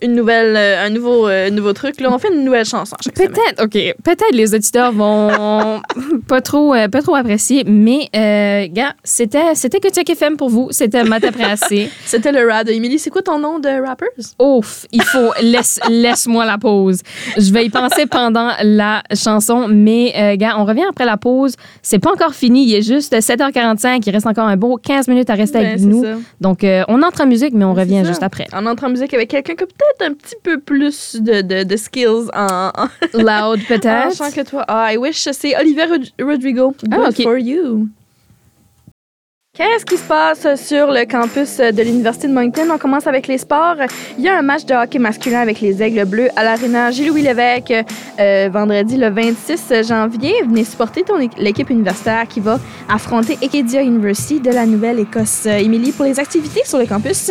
une 0.02 0.14
nouvelle, 0.14 0.56
euh, 0.56 0.84
un 0.84 0.90
nouveau, 0.90 1.28
euh, 1.28 1.50
nouveau 1.50 1.72
truc. 1.72 2.00
Là, 2.00 2.12
on 2.12 2.18
fait 2.18 2.32
une 2.32 2.44
nouvelle 2.44 2.66
chanson. 2.66 2.96
Peut-être, 3.14 3.62
OK. 3.62 3.72
Peut-être 4.04 4.32
les 4.32 4.54
auditeurs 4.54 4.92
vont 4.92 5.80
pas 6.28 6.40
trop, 6.40 6.74
euh, 6.74 6.88
pas 6.88 7.00
trop 7.02 7.14
apprécier, 7.14 7.64
mais, 7.66 8.08
gars, 8.72 8.94
c'était, 9.04 9.54
c'était 9.54 9.80
que 9.80 9.88
Check 9.88 10.10
FM 10.10 10.36
pour 10.36 10.50
vous. 10.50 10.68
C'était 10.70 11.04
matin 11.04 11.32
pressé. 11.32 11.90
C'était 12.04 12.32
le 12.32 12.48
rap 12.48 12.66
de 12.66 12.72
Emily. 12.72 12.98
C'est 12.98 13.10
quoi 13.10 13.22
ton 13.22 13.38
nom 13.38 13.58
de 13.58 13.68
rappers? 13.68 14.08
Ouf, 14.38 14.86
il 14.92 15.02
faut, 15.02 15.32
laisse, 15.40 15.80
laisse-moi 15.88 16.44
la 16.44 16.58
pause. 16.58 17.00
Je 17.36 17.52
vais 17.52 17.64
y 17.64 17.70
penser 17.70 18.06
pendant 18.06 18.50
la 18.62 19.02
chanson, 19.14 19.66
mais, 19.68 20.36
gars, 20.36 20.56
on 20.58 20.64
revient 20.64 20.84
après 20.88 21.04
la 21.04 21.16
pause. 21.16 21.54
C'est 21.82 21.98
pas 21.98 22.12
encore 22.12 22.34
fini. 22.34 22.64
Il 22.66 22.74
est 22.74 22.82
juste 22.82 23.14
7h45. 23.14 24.02
Il 24.06 24.10
reste 24.10 24.26
encore 24.26 24.46
un 24.46 24.56
beau 24.56 24.76
15 24.76 25.08
minutes 25.08 25.30
à 25.30 25.34
rester 25.34 25.58
Ben, 25.58 25.66
avec 25.66 25.80
nous. 25.80 26.02
ça. 26.02 26.14
Donc, 26.40 26.64
on 26.88 27.02
entre 27.02 27.22
en 27.22 27.26
musique, 27.26 27.54
mais 27.54 27.64
on 27.64 27.74
revient 27.74 28.02
juste 28.04 28.22
après. 28.22 28.46
On 28.52 28.66
entre 28.66 28.84
en 28.84 28.90
musique 28.90 29.12
avec 29.14 29.30
quelqu'un 29.30 29.54
qui 29.54 29.64
a 29.64 29.85
peut-être 29.98 30.10
un 30.10 30.14
petit 30.14 30.36
peu 30.42 30.58
plus 30.60 31.16
de, 31.20 31.40
de, 31.42 31.62
de 31.64 31.76
skills 31.76 32.28
en, 32.34 32.70
en, 32.76 32.88
Loud, 33.14 33.60
en 33.64 33.66
peut-être. 33.68 34.16
chant 34.16 34.30
que 34.30 34.42
toi. 34.48 34.64
Ah, 34.68 34.92
I 34.92 34.96
wish. 34.96 35.28
C'est 35.32 35.56
Olivier 35.58 35.84
Rod- 35.84 36.12
Rodrigo. 36.20 36.74
Good 36.84 36.94
Ah, 37.04 37.08
ok. 37.08 37.22
for 37.22 37.36
you. 37.38 37.88
Qu'est-ce 39.56 39.86
qui 39.86 39.96
se 39.96 40.02
passe 40.06 40.46
sur 40.62 40.88
le 40.92 41.06
campus 41.10 41.56
de 41.56 41.82
l'Université 41.82 42.28
de 42.28 42.34
Moncton? 42.34 42.68
On 42.70 42.76
commence 42.76 43.06
avec 43.06 43.26
les 43.26 43.38
sports. 43.38 43.76
Il 44.18 44.22
y 44.24 44.28
a 44.28 44.36
un 44.36 44.42
match 44.42 44.66
de 44.66 44.74
hockey 44.74 44.98
masculin 44.98 45.40
avec 45.40 45.62
les 45.62 45.82
Aigles 45.82 46.04
Bleus 46.04 46.28
à 46.36 46.44
l'Arena 46.44 46.90
Gilles-Louis 46.90 47.22
Lévesque 47.22 47.72
euh, 48.20 48.50
vendredi 48.52 48.98
le 48.98 49.08
26 49.08 49.72
janvier. 49.88 50.34
Venez 50.46 50.62
supporter 50.64 51.04
ton 51.04 51.16
l'équipe 51.38 51.70
universitaire 51.70 52.28
qui 52.28 52.40
va 52.40 52.60
affronter 52.86 53.38
Acadia 53.42 53.80
University 53.80 54.40
de 54.40 54.50
la 54.50 54.66
Nouvelle-Écosse. 54.66 55.46
Émilie, 55.46 55.92
pour 55.92 56.04
les 56.04 56.20
activités 56.20 56.60
sur 56.66 56.78
le 56.78 56.84
campus? 56.84 57.30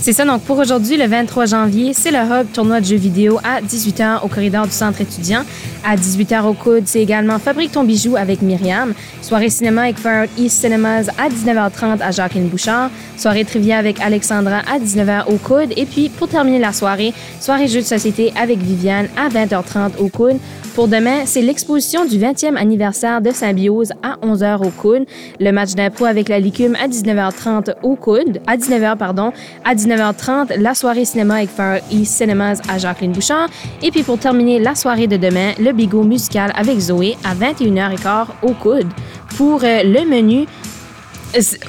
C'est 0.00 0.12
ça, 0.12 0.24
donc 0.24 0.42
pour 0.42 0.58
aujourd'hui, 0.58 0.96
le 0.96 1.06
23 1.06 1.46
janvier, 1.46 1.92
c'est 1.92 2.12
le 2.12 2.18
Hub 2.18 2.46
tournoi 2.52 2.80
de 2.80 2.86
jeux 2.86 2.96
vidéo 2.96 3.38
à 3.42 3.60
18h 3.60 4.24
au 4.24 4.28
corridor 4.28 4.64
du 4.64 4.72
centre 4.72 5.00
étudiant. 5.00 5.42
À 5.84 5.96
18h 5.96 6.44
au 6.44 6.54
coude, 6.54 6.84
c'est 6.86 7.02
également 7.02 7.38
Fabrique 7.38 7.72
ton 7.72 7.82
bijou 7.82 8.16
avec 8.16 8.40
Myriam. 8.40 8.94
Soirée 9.22 9.50
cinéma 9.50 9.82
avec 9.82 9.98
Fire 9.98 10.26
East 10.38 10.60
Cinemas 10.60 11.08
à 11.18 11.28
19h30 11.28 12.00
à 12.00 12.10
Jacqueline 12.12 12.48
Bouchard. 12.48 12.90
Soirée 13.16 13.44
trivia 13.44 13.76
avec 13.76 14.00
Alexandra 14.00 14.60
à 14.72 14.78
19h 14.78 15.26
au 15.26 15.36
coude. 15.36 15.72
Et 15.76 15.84
puis, 15.84 16.08
pour 16.08 16.28
terminer 16.28 16.60
la 16.60 16.72
soirée, 16.72 17.12
soirée 17.40 17.66
jeux 17.66 17.80
de 17.80 17.86
société 17.86 18.32
avec 18.40 18.58
Viviane 18.58 19.08
à 19.16 19.28
20h30 19.28 19.98
au 19.98 20.08
coude. 20.08 20.38
Pour 20.78 20.86
demain, 20.86 21.22
c'est 21.24 21.42
l'exposition 21.42 22.04
du 22.04 22.18
20e 22.18 22.54
anniversaire 22.54 23.20
de 23.20 23.32
Symbiose 23.32 23.90
à 24.04 24.14
11h 24.24 24.64
au 24.64 24.70
coude. 24.70 25.06
Le 25.40 25.50
match 25.50 25.74
d'impro 25.74 26.04
avec 26.04 26.28
la 26.28 26.38
licume 26.38 26.76
à 26.76 26.86
19h30 26.86 27.74
au 27.82 27.96
coude. 27.96 28.40
À 28.46 28.56
19h, 28.56 28.96
pardon. 28.96 29.32
À 29.64 29.74
19h30, 29.88 30.58
la 30.60 30.74
soirée 30.74 31.04
cinéma 31.04 31.36
avec 31.36 31.50
Far 31.50 31.78
East 31.90 32.16
Cinemas 32.18 32.60
à 32.68 32.78
Jacqueline 32.78 33.12
Bouchard. 33.12 33.48
Et 33.82 33.90
puis 33.90 34.02
pour 34.02 34.18
terminer 34.18 34.58
la 34.58 34.74
soirée 34.74 35.06
de 35.06 35.16
demain, 35.16 35.52
le 35.58 35.72
bigot 35.72 36.02
musical 36.02 36.52
avec 36.54 36.78
Zoé 36.78 37.16
à 37.24 37.34
21h15 37.34 38.26
au 38.42 38.52
coude. 38.52 38.88
Pour 39.36 39.64
euh, 39.64 39.82
le 39.84 40.04
menu, 40.06 40.46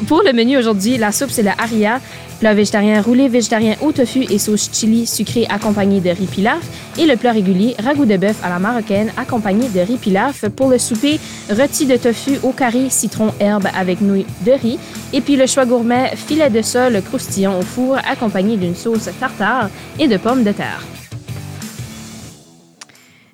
pour 0.08 0.22
le 0.24 0.32
menu 0.34 0.58
aujourd'hui, 0.58 0.98
la 0.98 1.12
soupe, 1.12 1.32
c'est 1.32 1.44
le 1.44 1.50
haria, 1.58 2.00
plat 2.40 2.54
végétarien 2.54 3.02
roulé 3.02 3.28
végétarien 3.28 3.76
au 3.82 3.92
tofu 3.92 4.26
et 4.30 4.40
sauce 4.40 4.70
chili 4.72 5.06
sucré 5.06 5.46
accompagné 5.50 6.00
de 6.00 6.10
riz 6.10 6.28
pilaf. 6.28 6.62
Et 6.98 7.06
le 7.06 7.18
plat 7.18 7.34
régulier, 7.34 7.76
ragoût 7.84 8.06
de 8.06 8.18
bœuf 8.18 8.38
à 8.44 8.50
la 8.50 8.60
marocaine 8.60 9.12
accompagné 9.18 9.68
de 9.70 9.80
riz 9.82 9.98
pilaf. 9.98 10.46
Pour 10.56 10.70
le 10.70 10.78
souper, 10.78 11.20
rôti 11.50 11.86
de 11.86 11.98
tofu 11.98 12.40
au 12.44 12.52
carré, 12.52 12.90
citron, 12.90 13.34
herbe 13.40 13.68
avec 13.78 14.02
nouilles 14.02 14.26
de 14.46 14.52
riz. 14.52 14.80
Et 15.12 15.22
puis 15.22 15.36
le 15.36 15.46
choix 15.46 15.66
gourmet, 15.66 16.14
filet 16.16 16.50
de 16.50 16.62
sol 16.62 17.02
croustillant 17.02 17.60
au 17.60 17.62
four 17.62 17.98
accompagné 18.10 18.56
d'une 18.56 18.76
sauce 18.76 19.10
tartare 19.20 19.70
et 20.00 20.08
de 20.08 20.18
pommes 20.18 20.44
de 20.44 20.52
terre. 20.52 20.84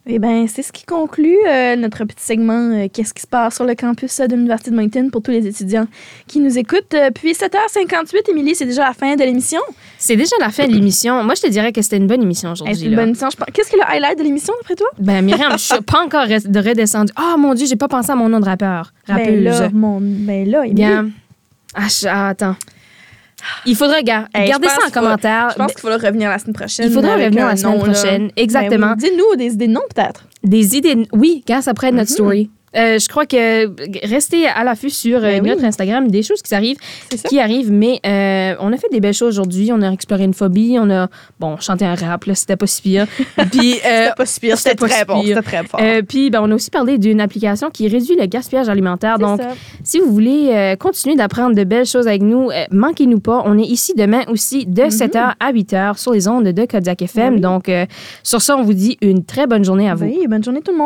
Eh 0.08 0.20
bien, 0.20 0.46
c'est 0.48 0.62
ce 0.62 0.72
qui 0.72 0.86
conclut 0.86 1.36
euh, 1.50 1.76
notre 1.76 2.04
petit 2.06 2.24
segment 2.24 2.72
euh, 2.76 2.88
Qu'est-ce 2.94 3.12
qui 3.12 3.24
se 3.24 3.28
passe 3.28 3.56
sur 3.56 3.66
le 3.66 3.74
campus 3.74 4.20
euh, 4.20 4.28
de 4.28 4.36
l'Université 4.36 4.70
de 4.70 4.76
Moncton 4.76 5.10
pour 5.12 5.24
tous 5.24 5.32
les 5.32 5.48
étudiants 5.48 5.88
qui 6.28 6.40
nous 6.40 6.60
écoutent. 6.60 6.94
Euh, 6.94 7.10
puis 7.10 7.32
7h58, 7.34 8.30
Émilie, 8.30 8.54
c'est 8.54 8.66
déjà 8.68 8.84
la 8.86 8.94
fin 8.94 9.16
de 9.16 9.24
l'émission? 9.24 9.62
C'est 9.98 10.16
déjà 10.16 10.36
la 10.40 10.50
fin 10.52 10.68
de 10.68 10.74
l'émission. 10.74 11.24
Moi, 11.24 11.34
je 11.34 11.42
te 11.42 11.48
dirais 11.48 11.72
que 11.72 11.82
c'était 11.82 11.98
une 11.98 12.06
bonne 12.06 12.22
émission 12.22 12.50
Eh, 12.50 12.52
aujourd'hui. 12.52 12.76
C'est 12.76 12.86
une 12.86 12.92
là. 12.92 12.98
bonne 12.98 13.08
émission. 13.10 13.30
pense. 13.36 13.48
Qu'est-ce 13.52 13.70
qui 13.72 13.78
est 13.78 13.80
le 13.80 13.90
highlight 13.92 14.20
de 14.20 14.24
l'émission, 14.24 14.54
d'après 14.62 14.76
toi? 14.76 14.88
Ben, 15.00 15.26
Myriam, 15.26 15.54
je 15.54 15.58
suis 15.58 15.82
pas 15.82 16.04
encore 16.06 16.28
de 16.28 16.60
redescendue. 16.60 17.12
Oh 17.20 17.38
mon 17.40 17.56
Dieu, 17.56 17.66
j'ai 17.66 17.76
pas 17.76 17.88
pensé 17.88 18.12
à 18.12 18.16
mon 18.16 18.30
nom 18.30 18.40
de 18.40 18.46
rappeur. 18.46 18.92
Rappeuse. 19.08 19.26
Ben 19.26 19.44
là, 19.44 19.70
mon, 19.74 19.98
ben 20.02 20.48
là, 20.48 20.60
Émilie. 20.66 20.76
Bien. 20.76 21.10
Ah, 21.74 21.88
je- 21.90 22.08
ah, 22.08 22.28
attends. 22.30 22.56
Il 23.66 23.76
faudra 23.76 24.02
ga- 24.02 24.28
Hey, 24.34 24.50
garder 24.50 24.68
ça 24.68 24.78
en 24.88 24.92
commentaire. 24.92 25.50
Je 25.52 25.56
pense 25.56 25.72
qu'il 25.74 25.82
faudra 25.82 25.98
revenir 25.98 26.30
la 26.30 26.40
semaine 26.40 26.54
prochaine. 26.56 26.88
Il 26.88 26.92
faudra 26.94 27.16
revenir 27.16 27.46
la 27.46 27.56
semaine 27.56 27.78
nom, 27.78 27.86
là. 27.86 27.92
prochaine. 27.94 28.28
Ben 28.28 28.34
Exactement. 28.44 28.94
oui. 28.98 29.10
Dis-nous 29.10 29.36
des 29.38 29.54
idées 29.54 29.68
de 29.68 29.72
noms, 29.74 29.82
peut-être. 29.94 30.26
Des 30.44 30.76
idées. 30.78 31.08
Oui, 31.14 31.44
quand 31.48 31.62
ça 31.62 31.74
pourrait 31.74 31.88
être 31.90 31.96
notre 31.96 32.12
Mhm. 32.12 32.16
story. 32.16 32.50
Euh, 32.76 33.00
je 33.00 33.08
crois 33.08 33.26
que 33.26 34.06
restez 34.08 34.48
à 34.48 34.64
l'affût 34.64 34.90
sur 34.90 35.18
euh, 35.18 35.22
Ben 35.22 35.42
oui. 35.44 35.50
notre 35.50 35.64
Instagram, 35.64 36.10
des 36.10 36.24
choses 36.24 36.42
qui 36.42 36.54
arrivent, 36.56 36.78
qui 37.28 37.40
arrivent, 37.40 37.72
mais 37.72 38.00
euh, 38.06 38.56
on 38.60 38.72
a 38.74 38.78
fait 38.78 38.88
des 38.92 39.00
belles 39.00 39.14
choses 39.14 39.38
aujourd'hui. 39.40 39.72
On 39.74 39.82
a 39.82 39.92
exploré 39.92 40.24
une 40.24 40.34
phobie, 40.34 40.78
on 40.80 40.90
a 40.90 41.08
bon 41.40 41.58
chanté 41.58 41.86
un 41.86 41.96
rap, 41.96 42.26
là, 42.26 42.36
c'était 42.36 42.56
pas 42.58 42.68
si 42.68 42.82
pire. 42.82 43.08
Puis 43.52 43.76
euh, 43.86 44.08
C'était 44.10 44.14
pas 44.18 44.26
si 44.26 44.40
pire. 44.40 44.58
c'était 44.58 44.76
très 44.76 45.06
bon. 45.06 45.22
C'était 45.24 45.42
très 45.42 45.64
fort. 45.64 45.80
euh, 45.82 46.02
puis 46.08 46.30
ben, 46.30 46.42
on 46.44 46.52
a 46.52 46.56
aussi 46.56 46.70
parlé 46.70 46.98
d'une 46.98 47.22
application 47.22 47.70
qui 47.70 47.88
réduit 47.88 48.16
le 48.20 48.26
gaspillage 48.26 48.70
alimentaire. 48.70 49.18
Donc, 49.20 49.42
ça. 49.42 49.50
Si 49.84 50.00
vous 50.00 50.12
voulez 50.12 50.50
euh, 50.52 50.76
continuer 50.76 51.16
d'apprendre 51.16 51.56
de 51.56 51.64
belles 51.64 51.86
choses 51.86 52.08
avec 52.08 52.22
nous, 52.22 52.50
euh, 52.52 52.64
manquez-nous 52.72 53.20
pas. 53.20 53.44
On 53.46 53.58
est 53.58 53.64
ici 53.66 53.94
demain 53.96 54.22
aussi 54.30 54.66
de 54.66 54.84
7h 54.84 55.34
à 55.40 55.52
8h 55.54 55.98
sur 55.98 56.12
les 56.12 56.28
ondes 56.28 56.46
de 56.46 56.66
Kodiak 56.66 57.02
FM. 57.02 57.28
Mhm. 57.28 57.34
Oui. 57.36 57.42
Donc, 57.42 57.70
euh, 57.70 57.86
sur 58.24 58.42
ça, 58.42 58.58
on 58.58 58.64
vous 58.64 58.74
dit 58.74 58.98
une 59.02 59.24
très 59.26 59.48
bonne 59.48 59.64
journée 59.64 59.90
à 59.90 59.96
vous. 59.96 60.06
Oui, 60.06 60.26
bonne 60.28 60.44
journée 60.44 60.62
tout 60.62 60.72
le 60.72 60.78
monde. 60.78 60.86